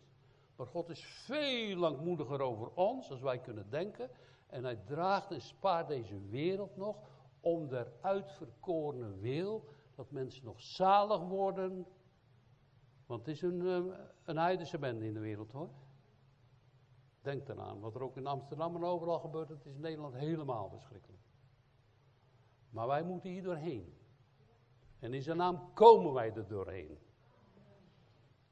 Maar 0.57 0.66
God 0.66 0.88
is 0.88 1.05
veel 1.05 1.77
langmoediger 1.77 2.40
over 2.40 2.71
ons 2.75 3.11
als 3.11 3.21
wij 3.21 3.38
kunnen 3.38 3.71
denken. 3.71 4.11
En 4.47 4.64
hij 4.64 4.77
draagt 4.77 5.31
en 5.31 5.40
spaart 5.40 5.88
deze 5.88 6.21
wereld 6.29 6.77
nog 6.77 6.97
om 7.40 7.68
der 7.68 7.92
uitverkorene 8.01 9.18
wil 9.18 9.64
dat 9.95 10.11
mensen 10.11 10.45
nog 10.45 10.61
zalig 10.61 11.21
worden. 11.21 11.87
Want 13.07 13.27
het 13.27 13.35
is 13.35 13.42
een, 13.42 13.66
eh, 13.66 13.99
een 14.25 14.38
heidense 14.38 14.79
bende 14.79 15.05
in 15.05 15.14
de 15.14 15.21
wereld 15.21 15.53
hoor. 15.53 15.68
Denk 17.23 17.49
eraan, 17.49 17.81
wat 17.81 17.95
er 17.95 18.03
ook 18.03 18.17
in 18.17 18.27
Amsterdam 18.27 18.77
en 18.77 18.85
overal 18.85 19.19
gebeurt, 19.19 19.49
het 19.49 19.65
is 19.67 19.75
in 19.75 19.81
Nederland 19.81 20.15
helemaal 20.15 20.69
verschrikkelijk. 20.69 21.23
Maar 22.71 22.87
wij 22.87 23.03
moeten 23.03 23.31
hier 23.31 23.43
doorheen. 23.43 23.97
En 24.99 25.15
in 25.15 25.23
zijn 25.23 25.37
naam 25.37 25.73
komen 25.75 26.13
wij 26.13 26.35
er 26.35 26.49
doorheen. 26.49 26.99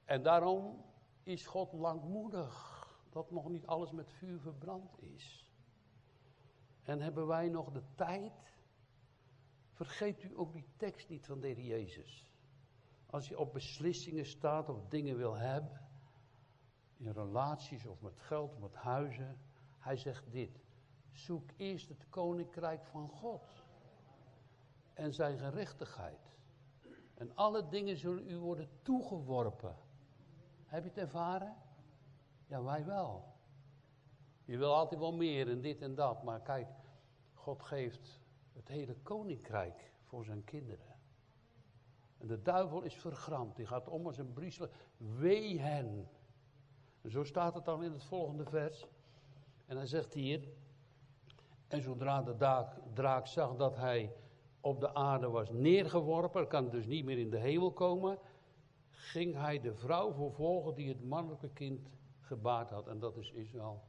En 0.05 0.23
daarom 0.23 0.85
is 1.23 1.47
God 1.47 1.73
langmoedig 1.73 2.79
dat 3.11 3.31
nog 3.31 3.49
niet 3.49 3.67
alles 3.67 3.91
met 3.91 4.11
vuur 4.11 4.41
verbrand 4.41 5.03
is. 5.03 5.49
En 6.83 7.01
hebben 7.01 7.27
wij 7.27 7.49
nog 7.49 7.71
de 7.71 7.83
tijd? 7.95 8.59
Vergeet 9.71 10.23
u 10.23 10.39
ook 10.39 10.53
die 10.53 10.67
tekst 10.77 11.09
niet 11.09 11.27
van 11.27 11.41
de 11.41 11.47
Heer 11.47 11.61
Jezus. 11.61 12.31
Als 13.07 13.29
je 13.29 13.39
op 13.39 13.53
beslissingen 13.53 14.27
staat 14.27 14.69
of 14.69 14.87
dingen 14.89 15.17
wil 15.17 15.35
hebben, 15.35 15.80
in 17.01 17.13
relaties 17.13 17.87
of 17.87 18.01
met 18.01 18.19
geld 18.19 18.59
met 18.59 18.75
huizen. 18.75 19.39
Hij 19.79 19.97
zegt 19.97 20.33
dit. 20.33 20.65
Zoek 21.11 21.51
eerst 21.57 21.89
het 21.89 22.09
koninkrijk 22.09 22.85
van 22.85 23.09
God. 23.09 23.65
En 24.95 25.15
zijn 25.15 25.39
gerechtigheid. 25.39 26.31
En 27.15 27.35
alle 27.35 27.69
dingen 27.69 27.97
zullen 27.97 28.31
u 28.31 28.39
worden 28.39 28.69
toegeworpen. 28.83 29.77
Heb 30.67 30.83
je 30.83 30.89
het 30.89 30.99
ervaren? 30.99 31.57
Ja, 32.47 32.63
wij 32.63 32.85
wel. 32.85 33.25
Je 34.45 34.57
wil 34.57 34.75
altijd 34.75 35.01
wel 35.01 35.13
meer 35.13 35.49
en 35.49 35.61
dit 35.61 35.83
en 35.83 35.95
dat. 35.95 36.23
Maar 36.23 36.41
kijk, 36.41 36.69
God 37.35 37.63
geeft 37.63 38.21
het 38.53 38.69
hele 38.69 38.95
koninkrijk 38.95 39.93
voor 40.05 40.25
zijn 40.25 40.45
kinderen. 40.45 40.99
En 42.19 42.27
de 42.27 42.43
duivel 42.43 42.83
is 42.83 42.95
vergramd. 42.95 43.57
Die 43.57 43.67
gaat 43.67 43.89
om 43.89 44.07
als 44.07 44.19
een 44.19 44.33
brieselen. 44.33 44.71
Wee 44.97 45.61
hen 45.61 46.09
en 47.03 47.11
zo 47.11 47.25
staat 47.25 47.55
het 47.55 47.65
dan 47.65 47.83
in 47.83 47.93
het 47.93 48.05
volgende 48.05 48.45
vers. 48.45 48.87
En 49.67 49.77
hij 49.77 49.87
zegt 49.87 50.15
hier, 50.15 50.49
en 51.69 51.83
zodra 51.83 52.23
de 52.23 52.37
draak, 52.37 52.77
draak 52.95 53.27
zag 53.27 53.57
dat 53.57 53.77
hij 53.77 54.13
op 54.61 54.81
de 54.81 54.95
aarde 54.95 55.29
was 55.29 55.51
neergeworpen, 55.51 56.47
kan 56.47 56.71
dus 56.71 56.87
niet 56.87 57.05
meer 57.05 57.19
in 57.19 57.31
de 57.31 57.39
hemel 57.39 57.73
komen, 57.73 58.19
ging 58.91 59.35
hij 59.35 59.61
de 59.61 59.75
vrouw 59.75 60.13
vervolgen 60.13 60.75
die 60.75 60.89
het 60.89 61.05
mannelijke 61.05 61.51
kind 61.51 61.89
gebaard 62.21 62.71
had. 62.71 62.87
En 62.87 62.99
dat 62.99 63.17
is 63.17 63.31
Israël. 63.31 63.83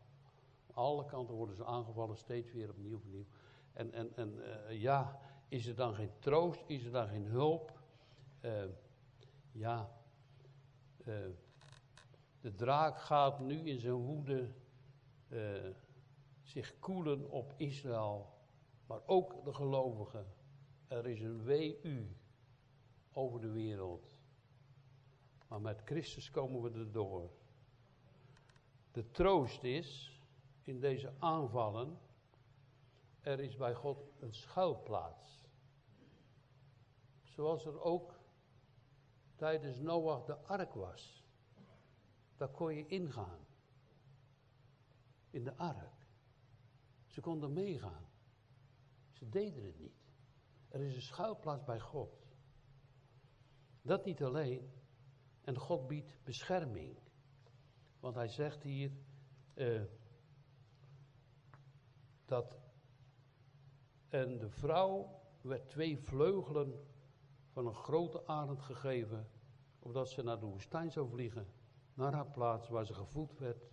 Alle 0.74 1.06
kanten 1.06 1.36
worden 1.36 1.56
ze 1.56 1.66
aangevallen, 1.66 2.18
steeds 2.18 2.52
weer 2.52 2.70
opnieuw, 2.70 2.96
opnieuw. 2.96 3.26
En, 3.74 3.94
en, 3.94 4.16
en 4.16 4.40
uh, 4.40 4.82
ja, 4.82 5.20
is 5.48 5.68
er 5.68 5.76
dan 5.76 5.94
geen 5.94 6.12
troost, 6.20 6.64
is 6.68 6.86
er 6.86 6.92
dan 6.92 7.08
geen 7.08 7.26
hulp? 7.26 7.80
Uh, 8.42 8.64
ja, 9.52 9.90
uh, 11.06 11.16
de 12.42 12.56
draak 12.56 13.02
gaat 13.02 13.40
nu 13.40 13.70
in 13.70 13.80
zijn 13.80 13.94
woede 13.94 14.50
uh, 15.28 15.70
zich 16.42 16.80
koelen 16.80 17.30
op 17.30 17.54
Israël, 17.58 18.34
maar 18.86 19.02
ook 19.06 19.44
de 19.44 19.54
gelovigen. 19.54 20.34
Er 20.88 21.08
is 21.08 21.22
een 21.22 21.44
WU 21.44 22.16
over 23.14 23.42
de 23.42 23.52
wereld. 23.52 24.20
Maar 25.48 25.62
met 25.62 25.82
Christus 25.86 26.32
komen 26.32 26.62
we 26.62 26.80
erdoor. 26.80 27.30
De 28.92 29.12
troost 29.12 29.64
is 29.64 30.20
in 30.62 30.80
deze 30.80 31.14
aanvallen, 31.20 32.00
er 33.22 33.40
is 33.40 33.58
bij 33.58 33.74
God 33.74 34.12
een 34.20 34.34
schuilplaats. 34.34 35.50
Zoals 37.22 37.66
er 37.66 37.82
ook 37.82 38.20
tijdens 39.36 39.80
Noach 39.80 40.26
de 40.26 40.38
ark 40.38 40.74
was. 40.74 41.21
Daar 42.42 42.50
kon 42.50 42.76
je 42.76 42.86
ingaan. 42.86 43.40
In 45.30 45.44
de 45.44 45.58
ark. 45.58 46.08
Ze 47.06 47.22
konden 47.22 47.54
meegaan. 47.54 48.06
Ze 49.12 49.30
deden 49.30 49.64
het 49.64 49.80
niet. 49.80 50.04
Er 50.70 50.82
is 50.82 50.96
een 50.96 51.02
schuilplaats 51.02 51.64
bij 51.64 51.80
God. 51.80 52.26
Dat 53.82 54.06
niet 54.06 54.24
alleen. 54.24 54.72
En 55.42 55.58
God 55.58 55.88
biedt 55.88 56.20
bescherming. 56.24 56.98
Want 58.00 58.16
hij 58.16 58.28
zegt 58.28 58.64
hier 58.64 58.92
uh, 59.56 59.84
dat. 62.26 62.60
En 64.10 64.38
de 64.38 64.50
vrouw 64.50 65.22
werd 65.42 65.70
twee 65.70 65.98
vleugelen 65.98 66.88
van 67.48 67.68
een 67.68 67.76
grote 67.76 68.28
arend 68.28 68.62
gegeven, 68.62 69.30
opdat 69.80 70.10
ze 70.10 70.24
naar 70.24 70.40
de 70.40 70.46
woestijn 70.46 70.92
zou 70.92 71.10
vliegen 71.10 71.60
naar 72.02 72.14
haar 72.14 72.32
plaats 72.32 72.70
waar 72.70 72.86
ze 72.86 72.94
gevoed 72.94 73.38
werd. 73.38 73.70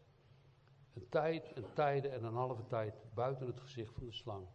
Een 0.95 1.09
tijd, 1.09 1.57
een 1.57 1.73
tijden 1.75 2.13
en 2.13 2.25
een 2.25 2.35
halve 2.35 2.67
tijd 2.67 2.95
buiten 3.15 3.47
het 3.47 3.61
gezicht 3.61 3.95
van 3.95 4.07
de 4.07 4.13
slang. 4.13 4.47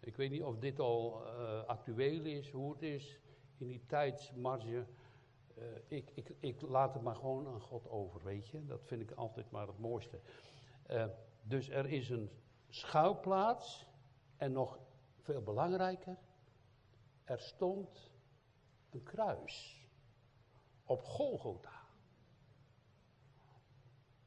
Ik 0.00 0.16
weet 0.16 0.30
niet 0.30 0.42
of 0.42 0.58
dit 0.58 0.80
al 0.80 1.22
uh, 1.26 1.64
actueel 1.64 2.24
is, 2.24 2.50
hoe 2.50 2.72
het 2.72 2.82
is 2.82 3.20
in 3.58 3.66
die 3.66 3.86
tijdsmarge. 3.86 4.86
Uh, 5.58 5.64
ik, 5.88 6.10
ik, 6.14 6.34
ik 6.40 6.60
laat 6.60 6.94
het 6.94 7.02
maar 7.02 7.16
gewoon 7.16 7.46
aan 7.46 7.60
God 7.60 7.88
over, 7.88 8.22
weet 8.22 8.48
je. 8.48 8.66
Dat 8.66 8.84
vind 8.84 9.00
ik 9.00 9.10
altijd 9.10 9.50
maar 9.50 9.66
het 9.66 9.78
mooiste. 9.78 10.20
Uh, 10.90 11.06
dus 11.42 11.68
er 11.68 11.86
is 11.86 12.10
een 12.10 12.30
schuilplaats 12.68 13.86
en 14.36 14.52
nog 14.52 14.78
veel 15.20 15.42
belangrijker, 15.42 16.16
er 17.24 17.40
stond 17.40 18.10
een 18.90 19.02
kruis 19.02 19.86
op 20.84 21.02
Golgotha. 21.02 21.73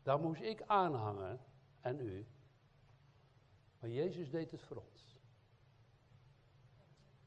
Daar 0.08 0.20
moest 0.20 0.42
ik 0.42 0.62
aanhangen 0.62 1.40
en 1.82 2.00
u. 2.00 2.28
Maar 3.80 3.90
Jezus 3.90 4.30
deed 4.30 4.52
het 4.52 4.62
voor 4.62 4.78
ons. 4.78 5.22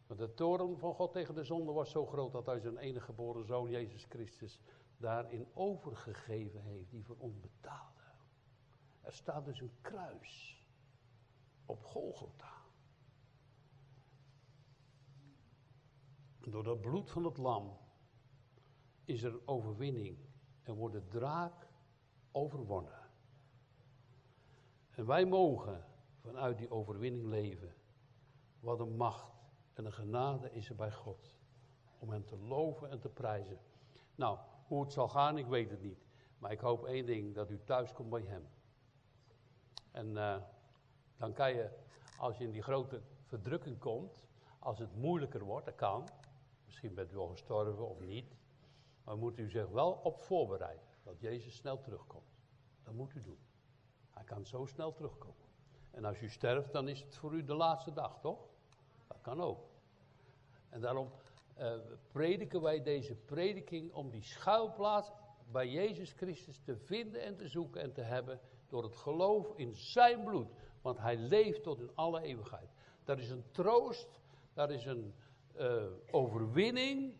Want 0.07 0.21
de 0.21 0.35
toren 0.35 0.79
van 0.79 0.95
God 0.95 1.13
tegen 1.13 1.35
de 1.35 1.45
zonde 1.45 1.73
was 1.73 1.91
zo 1.91 2.07
groot 2.07 2.33
dat 2.33 2.47
hij 2.47 2.59
zijn 2.59 2.77
enige 2.77 3.05
geboren 3.05 3.45
zoon, 3.45 3.71
Jezus 3.71 4.05
Christus, 4.05 4.61
daarin 4.97 5.47
overgegeven 5.55 6.63
heeft, 6.63 6.91
die 6.91 7.05
voor 7.05 7.17
ons 7.19 7.41
betaalde. 7.41 8.03
Er 9.01 9.13
staat 9.13 9.45
dus 9.45 9.61
een 9.61 9.77
kruis. 9.81 10.65
op 11.65 11.85
Golgotha. 11.85 12.65
Door 16.39 16.65
dat 16.65 16.81
bloed 16.81 17.11
van 17.11 17.25
het 17.25 17.37
lam 17.37 17.79
is 19.05 19.23
er 19.23 19.41
overwinning 19.47 20.19
en 20.63 20.75
wordt 20.75 20.95
de 20.95 21.09
draak 21.09 21.70
overwonnen. 22.33 22.99
En 24.91 25.07
wij 25.07 25.25
mogen 25.25 25.85
vanuit 26.21 26.59
die 26.59 26.71
overwinning 26.71 27.27
leven. 27.27 27.75
Wat 28.61 28.81
een 28.81 28.97
macht 28.97 29.33
en 29.73 29.85
een 29.85 29.93
genade 29.93 30.53
is 30.53 30.69
er 30.69 30.75
bij 30.75 30.93
God. 30.93 31.35
Om 31.99 32.11
hem 32.11 32.27
te 32.27 32.37
loven 32.37 32.91
en 32.91 33.01
te 33.01 33.09
prijzen. 33.09 33.59
Nou, 34.15 34.39
hoe 34.67 34.83
het 34.83 34.93
zal 34.93 35.09
gaan, 35.09 35.39
ik 35.39 35.47
weet 35.47 35.71
het 35.71 35.83
niet. 35.83 36.05
Maar 36.39 36.53
ik 36.53 36.61
hoop 36.61 36.85
één 36.85 37.07
ding, 37.07 37.35
dat 37.35 37.51
u 37.51 37.61
thuis 37.65 37.93
komt 37.93 38.11
bij 38.11 38.23
hem. 38.23 38.49
En 39.91 40.07
uh, 40.11 40.37
dan 41.17 41.33
kan 41.33 41.55
je, 41.55 41.71
als 42.19 42.39
je 42.39 42.45
in 42.45 42.51
die 42.51 42.63
grote 42.63 43.01
verdrukking 43.25 43.79
komt, 43.79 44.25
als 44.59 44.79
het 44.79 44.97
moeilijker 44.97 45.45
wordt, 45.45 45.67
dat 45.67 45.75
kan. 45.75 46.09
Misschien 46.65 46.95
bent 46.95 47.13
u 47.13 47.17
al 47.17 47.29
gestorven 47.29 47.89
of 47.89 48.01
niet. 48.01 48.37
Maar 49.05 49.17
moet 49.17 49.39
u 49.39 49.51
zich 49.51 49.69
wel 49.69 50.01
op 50.03 50.19
voorbereiden. 50.19 50.90
Dat 51.03 51.21
Jezus 51.21 51.57
snel 51.57 51.81
terugkomt. 51.81 52.39
Dat 52.83 52.95
moet 52.95 53.15
u 53.15 53.23
doen. 53.23 53.39
Hij 54.11 54.25
kan 54.25 54.47
zo 54.47 54.67
snel 54.67 54.93
terugkomen. 54.93 55.49
En 55.91 56.05
als 56.05 56.21
u 56.21 56.29
sterft, 56.29 56.73
dan 56.73 56.89
is 56.89 57.01
het 57.01 57.17
voor 57.17 57.35
u 57.35 57.45
de 57.45 57.55
laatste 57.55 57.93
dag, 57.93 58.21
toch? 58.21 58.49
Dat 59.07 59.21
kan 59.21 59.41
ook. 59.41 59.69
En 60.69 60.81
daarom 60.81 61.11
uh, 61.59 61.73
prediken 62.13 62.61
wij 62.61 62.83
deze 62.83 63.15
prediking 63.15 63.93
om 63.93 64.11
die 64.11 64.23
schuilplaats 64.23 65.11
bij 65.51 65.69
Jezus 65.69 66.13
Christus 66.13 66.61
te 66.65 66.77
vinden 66.77 67.23
en 67.23 67.37
te 67.37 67.49
zoeken 67.49 67.81
en 67.81 67.93
te 67.93 68.03
hebben 68.03 68.41
door 68.69 68.83
het 68.83 68.97
geloof 68.97 69.53
in 69.57 69.77
zijn 69.77 70.25
bloed. 70.25 70.49
Want 70.83 70.99
hij 70.99 71.17
leeft 71.17 71.63
tot 71.63 71.81
in 71.81 71.91
alle 71.95 72.23
eeuwigheid. 72.23 72.71
Daar 73.05 73.19
is 73.19 73.31
een 73.31 73.45
troost, 73.51 74.21
daar 74.53 74.71
is 74.71 74.85
een 74.85 75.15
uh, 75.57 75.85
overwinning. 76.11 77.15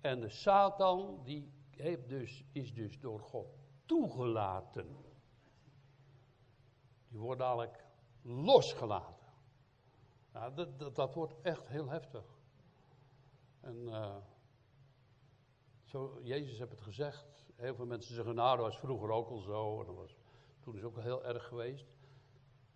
En 0.00 0.20
de 0.20 0.28
Satan, 0.28 1.20
die 1.24 1.52
dus, 2.06 2.44
is 2.52 2.74
dus 2.74 3.00
door 3.00 3.20
God 3.20 3.58
toegelaten. 3.86 4.96
Die 7.08 7.18
wordt 7.18 7.40
dadelijk 7.40 7.84
losgelaten. 8.22 9.32
Nou, 10.32 10.54
dat, 10.54 10.96
dat, 10.96 11.14
wordt 11.14 11.40
echt 11.42 11.68
heel 11.68 11.88
heftig. 11.88 12.38
En 13.60 13.76
uh, 13.76 14.16
zo, 15.82 16.20
Jezus 16.22 16.58
heeft 16.58 16.70
het 16.70 16.80
gezegd. 16.80 17.46
Heel 17.56 17.74
veel 17.74 17.86
mensen 17.86 18.14
zeggen, 18.14 18.34
nou, 18.34 18.56
dat 18.56 18.66
was 18.66 18.78
vroeger 18.78 19.10
ook 19.10 19.28
al 19.28 19.40
zo. 19.40 19.80
En 19.80 19.86
dat 19.86 19.94
was, 19.94 20.16
toen 20.60 20.74
is 20.74 20.82
het 20.82 20.90
ook 20.90 21.02
heel 21.02 21.24
erg 21.24 21.46
geweest. 21.46 21.86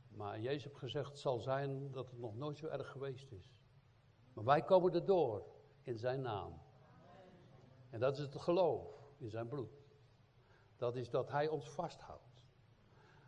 Maar 0.08 0.40
Jezus 0.40 0.64
heeft 0.64 0.78
gezegd, 0.78 1.08
het 1.08 1.18
zal 1.18 1.38
zijn 1.38 1.92
dat 1.92 2.10
het 2.10 2.18
nog 2.18 2.36
nooit 2.36 2.58
zo 2.58 2.66
erg 2.66 2.90
geweest 2.90 3.32
is. 3.32 3.52
Maar 4.32 4.44
wij 4.44 4.62
komen 4.62 4.94
erdoor 4.94 5.46
in 5.82 5.98
zijn 5.98 6.20
naam. 6.20 6.60
En 7.90 8.00
dat 8.00 8.18
is 8.18 8.18
het 8.18 8.40
geloof 8.40 9.10
in 9.16 9.30
zijn 9.30 9.48
bloed. 9.48 9.80
Dat 10.76 10.96
is 10.96 11.10
dat 11.10 11.30
hij 11.30 11.48
ons 11.48 11.70
vasthoudt. 11.70 12.42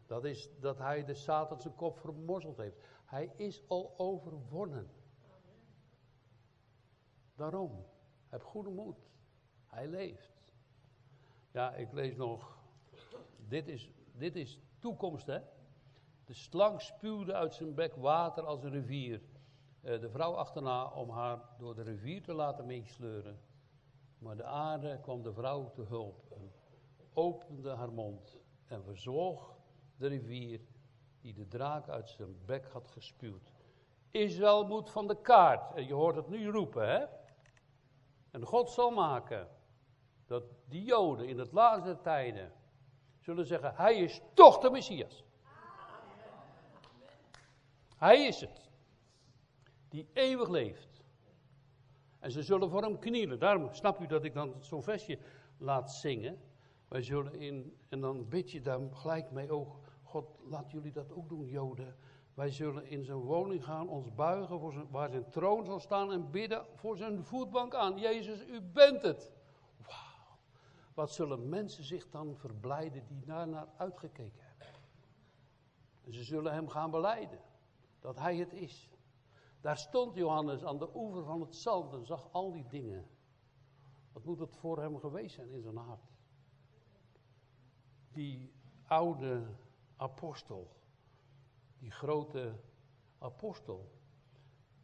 Dat 0.06 0.24
is 0.24 0.48
dat 0.60 0.78
hij 0.78 1.04
de 1.04 1.14
Satan 1.14 1.60
zijn 1.60 1.74
kop 1.74 1.98
vermorzeld 1.98 2.56
heeft. 2.56 2.76
Hij 3.04 3.32
is 3.36 3.62
al 3.68 3.94
overwonnen. 3.96 4.90
Daarom, 7.34 7.86
heb 8.28 8.44
goede 8.44 8.70
moed. 8.70 8.98
Hij 9.66 9.88
leeft. 9.88 10.40
Ja, 11.50 11.74
ik 11.74 11.92
lees 11.92 12.16
nog. 12.16 12.58
Dit 13.48 13.68
is, 13.68 13.90
dit 14.12 14.36
is 14.36 14.60
toekomst, 14.78 15.26
hè? 15.26 15.40
De 16.24 16.34
slang 16.34 16.80
spuwde 16.80 17.34
uit 17.34 17.54
zijn 17.54 17.74
bek 17.74 17.94
water 17.94 18.44
als 18.44 18.62
een 18.62 18.70
rivier. 18.70 19.20
Uh, 19.82 20.00
de 20.00 20.10
vrouw 20.10 20.34
achterna 20.34 20.86
om 20.86 21.10
haar 21.10 21.40
door 21.58 21.74
de 21.74 21.82
rivier 21.82 22.22
te 22.22 22.32
laten 22.32 22.66
meesleuren. 22.66 23.40
Maar 24.20 24.36
de 24.36 24.44
aarde 24.44 24.98
kwam 25.00 25.22
de 25.22 25.32
vrouw 25.32 25.70
te 25.70 25.82
hulp 25.82 26.30
en 26.30 26.52
opende 27.12 27.70
haar 27.70 27.92
mond 27.92 28.38
en 28.66 28.84
verzwoeg 28.84 29.56
de 29.96 30.06
rivier 30.06 30.60
die 31.20 31.34
de 31.34 31.48
draak 31.48 31.88
uit 31.88 32.08
zijn 32.08 32.44
bek 32.44 32.66
had 32.66 32.88
gespuwd. 32.88 33.52
Israël 34.10 34.66
moet 34.66 34.90
van 34.90 35.06
de 35.06 35.20
kaart. 35.20 35.74
En 35.74 35.86
je 35.86 35.94
hoort 35.94 36.16
het 36.16 36.28
nu 36.28 36.50
roepen, 36.50 36.88
hè? 36.88 37.04
En 38.30 38.44
God 38.44 38.70
zal 38.70 38.90
maken 38.90 39.48
dat 40.26 40.44
die 40.64 40.84
Joden 40.84 41.28
in 41.28 41.38
het 41.38 41.52
laatste 41.52 42.00
tijden 42.00 42.52
zullen 43.20 43.46
zeggen: 43.46 43.74
Hij 43.74 43.96
is 43.96 44.20
toch 44.34 44.58
de 44.58 44.70
Messias. 44.70 45.24
Hij 47.96 48.26
is 48.26 48.40
het. 48.40 48.68
Die 49.88 50.08
eeuwig 50.12 50.48
leeft. 50.48 50.89
En 52.20 52.30
ze 52.30 52.42
zullen 52.42 52.70
voor 52.70 52.82
hem 52.82 52.98
knielen. 52.98 53.38
Daarom 53.38 53.72
snap 53.72 54.00
u 54.00 54.06
dat 54.06 54.24
ik 54.24 54.34
dan 54.34 54.54
zo'n 54.58 54.82
versje 54.82 55.18
laat 55.58 55.92
zingen. 55.92 56.38
Wij 56.88 57.02
zullen 57.02 57.34
in, 57.34 57.76
en 57.88 58.00
dan 58.00 58.28
bid 58.28 58.50
je 58.50 58.60
daar 58.60 58.80
gelijk 58.92 59.30
mee, 59.30 59.54
oh 59.54 59.74
God, 60.02 60.38
laat 60.44 60.70
jullie 60.70 60.92
dat 60.92 61.12
ook 61.12 61.28
doen, 61.28 61.46
Joden. 61.46 61.96
Wij 62.34 62.50
zullen 62.50 62.86
in 62.86 63.04
zijn 63.04 63.18
woning 63.18 63.64
gaan, 63.64 63.88
ons 63.88 64.14
buigen 64.14 64.58
voor 64.58 64.72
zijn, 64.72 64.86
waar 64.90 65.10
zijn 65.10 65.30
troon 65.30 65.64
zal 65.64 65.80
staan 65.80 66.12
en 66.12 66.30
bidden 66.30 66.66
voor 66.74 66.96
zijn 66.96 67.24
voetbank 67.24 67.74
aan. 67.74 67.98
Jezus, 67.98 68.46
u 68.46 68.60
bent 68.60 69.02
het. 69.02 69.32
Wauw. 69.76 70.38
Wat 70.94 71.10
zullen 71.10 71.48
mensen 71.48 71.84
zich 71.84 72.10
dan 72.10 72.36
verblijden 72.36 73.06
die 73.06 73.24
daar 73.24 73.48
naar 73.48 73.68
uitgekeken 73.76 74.42
hebben. 74.42 74.66
En 76.04 76.12
ze 76.12 76.22
zullen 76.22 76.52
hem 76.52 76.68
gaan 76.68 76.90
beleiden. 76.90 77.38
Dat 78.00 78.18
hij 78.18 78.36
het 78.36 78.52
is. 78.52 78.90
Daar 79.60 79.78
stond 79.78 80.14
Johannes 80.14 80.64
aan 80.64 80.78
de 80.78 80.90
oever 80.94 81.24
van 81.24 81.40
het 81.40 81.56
zand 81.56 81.92
en 81.92 82.06
zag 82.06 82.32
al 82.32 82.52
die 82.52 82.66
dingen. 82.68 83.06
Wat 84.12 84.24
moet 84.24 84.38
het 84.38 84.56
voor 84.56 84.80
hem 84.80 84.98
geweest 84.98 85.34
zijn 85.34 85.50
in 85.50 85.62
zijn 85.62 85.76
hart? 85.76 86.12
Die 88.12 88.52
oude 88.86 89.46
apostel 89.96 90.78
die 91.80 91.90
grote 91.90 92.54
apostel. 93.18 93.98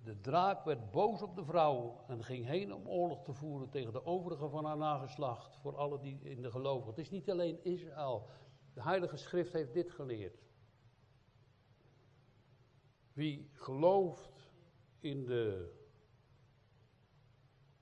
De 0.02 0.20
draak 0.20 0.64
werd 0.64 0.90
boos 0.90 1.22
op 1.22 1.36
de 1.36 1.44
vrouw 1.44 2.04
en 2.08 2.24
ging 2.24 2.46
heen 2.46 2.74
om 2.74 2.88
oorlog 2.88 3.24
te 3.24 3.32
voeren 3.32 3.68
tegen 3.68 3.92
de 3.92 4.04
overigen 4.04 4.50
van 4.50 4.64
haar 4.64 4.76
nageslacht, 4.76 5.56
voor 5.56 5.76
alle 5.76 6.00
die 6.00 6.20
in 6.20 6.42
de 6.42 6.50
geloven. 6.50 6.88
Het 6.88 6.98
is 6.98 7.10
niet 7.10 7.30
alleen 7.30 7.64
Israël. 7.64 8.28
De 8.74 8.82
Heilige 8.82 9.16
Schrift 9.16 9.52
heeft 9.52 9.72
dit 9.72 9.90
geleerd. 9.90 10.44
Wie 13.12 13.50
gelooft 13.52 14.35
in 15.06 15.24
de 15.24 15.72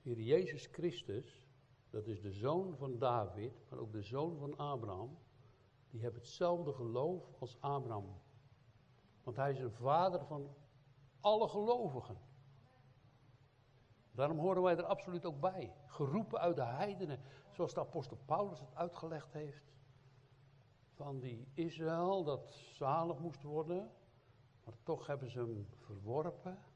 Heer 0.01 0.19
Jezus 0.19 0.65
Christus, 0.65 1.43
dat 1.89 2.07
is 2.07 2.21
de 2.21 2.31
zoon 2.31 2.77
van 2.77 2.97
David, 2.97 3.53
maar 3.69 3.79
ook 3.79 3.91
de 3.91 4.01
zoon 4.01 4.37
van 4.37 4.57
Abraham, 4.57 5.17
die 5.89 6.01
hebben 6.01 6.21
hetzelfde 6.21 6.73
geloof 6.73 7.23
als 7.39 7.57
Abraham. 7.59 8.21
Want 9.23 9.37
hij 9.37 9.51
is 9.51 9.59
een 9.59 9.71
vader 9.71 10.25
van 10.25 10.55
alle 11.19 11.47
gelovigen. 11.47 12.17
Daarom 14.11 14.37
horen 14.37 14.61
wij 14.61 14.77
er 14.77 14.83
absoluut 14.83 15.25
ook 15.25 15.39
bij. 15.39 15.73
Geroepen 15.85 16.39
uit 16.39 16.55
de 16.55 16.65
heidenen, 16.65 17.19
zoals 17.51 17.73
de 17.73 17.79
apostel 17.79 18.17
Paulus 18.25 18.59
het 18.59 18.75
uitgelegd 18.75 19.33
heeft. 19.33 19.73
Van 20.93 21.19
die 21.19 21.47
Israël 21.53 22.23
dat 22.23 22.53
zalig 22.53 23.19
moest 23.19 23.43
worden, 23.43 23.91
maar 24.63 24.75
toch 24.83 25.07
hebben 25.07 25.29
ze 25.29 25.39
hem 25.39 25.67
verworpen. 25.77 26.73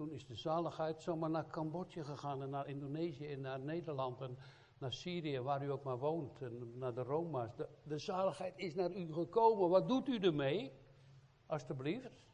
Toen 0.00 0.12
is 0.12 0.26
de 0.26 0.34
zaligheid 0.34 1.02
zomaar 1.02 1.30
naar 1.30 1.46
Cambodja 1.46 2.02
gegaan 2.02 2.42
en 2.42 2.50
naar 2.50 2.68
Indonesië 2.68 3.32
en 3.32 3.40
naar 3.40 3.60
Nederland 3.60 4.20
en 4.20 4.38
naar 4.78 4.92
Syrië, 4.92 5.40
waar 5.40 5.62
u 5.62 5.70
ook 5.70 5.82
maar 5.82 5.98
woont, 5.98 6.42
en 6.42 6.78
naar 6.78 6.94
de 6.94 7.02
Roma's. 7.02 7.50
De, 7.82 7.98
zaligheid 7.98 8.58
is 8.58 8.74
naar 8.74 8.92
u 8.92 9.12
gekomen. 9.12 9.68
Wat 9.68 9.88
doet 9.88 10.08
u 10.08 10.18
ermee? 10.18 10.72
Alsjeblieft. 11.46 12.24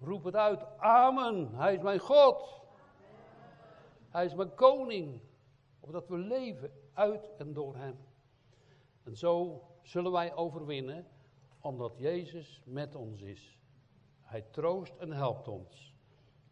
Roep 0.00 0.24
het 0.24 0.36
uit. 0.36 0.78
Amen. 0.78 1.54
Hij 1.54 1.74
is 1.74 1.82
mijn 1.82 1.98
God. 1.98 2.60
Hij 4.08 4.24
is 4.24 4.34
mijn 4.34 4.54
koning. 4.54 5.20
Opdat 5.80 6.08
we 6.08 6.18
leven 6.18 6.72
uit 6.92 7.30
en 7.38 7.52
door 7.52 7.76
hem. 7.76 7.98
En 9.02 9.16
zo 9.16 9.62
zullen 9.82 10.12
wij 10.12 10.34
overwinnen, 10.34 11.06
omdat 11.60 11.94
Jezus 11.96 12.62
met 12.64 12.94
ons 12.94 13.20
is. 13.20 13.58
Hij 14.20 14.42
troost 14.42 14.96
en 14.96 15.12
helpt 15.12 15.48
ons. 15.48 15.91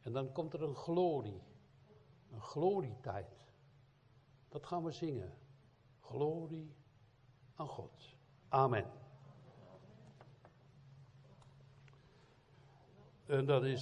En 0.02 0.12
dan 0.12 0.32
komt 0.32 0.52
er 0.52 0.62
een 0.62 0.74
glorie. 0.74 1.42
Een 2.30 2.40
glorietijd. 2.40 3.48
Dat 4.48 4.66
gaan 4.66 4.84
we 4.84 4.92
zingen. 4.92 5.32
Glorie 6.00 6.74
aan 7.54 7.68
God. 7.68 8.16
Amen. 8.48 8.90
En 13.26 13.46
dat 13.46 13.64
is 13.64 13.78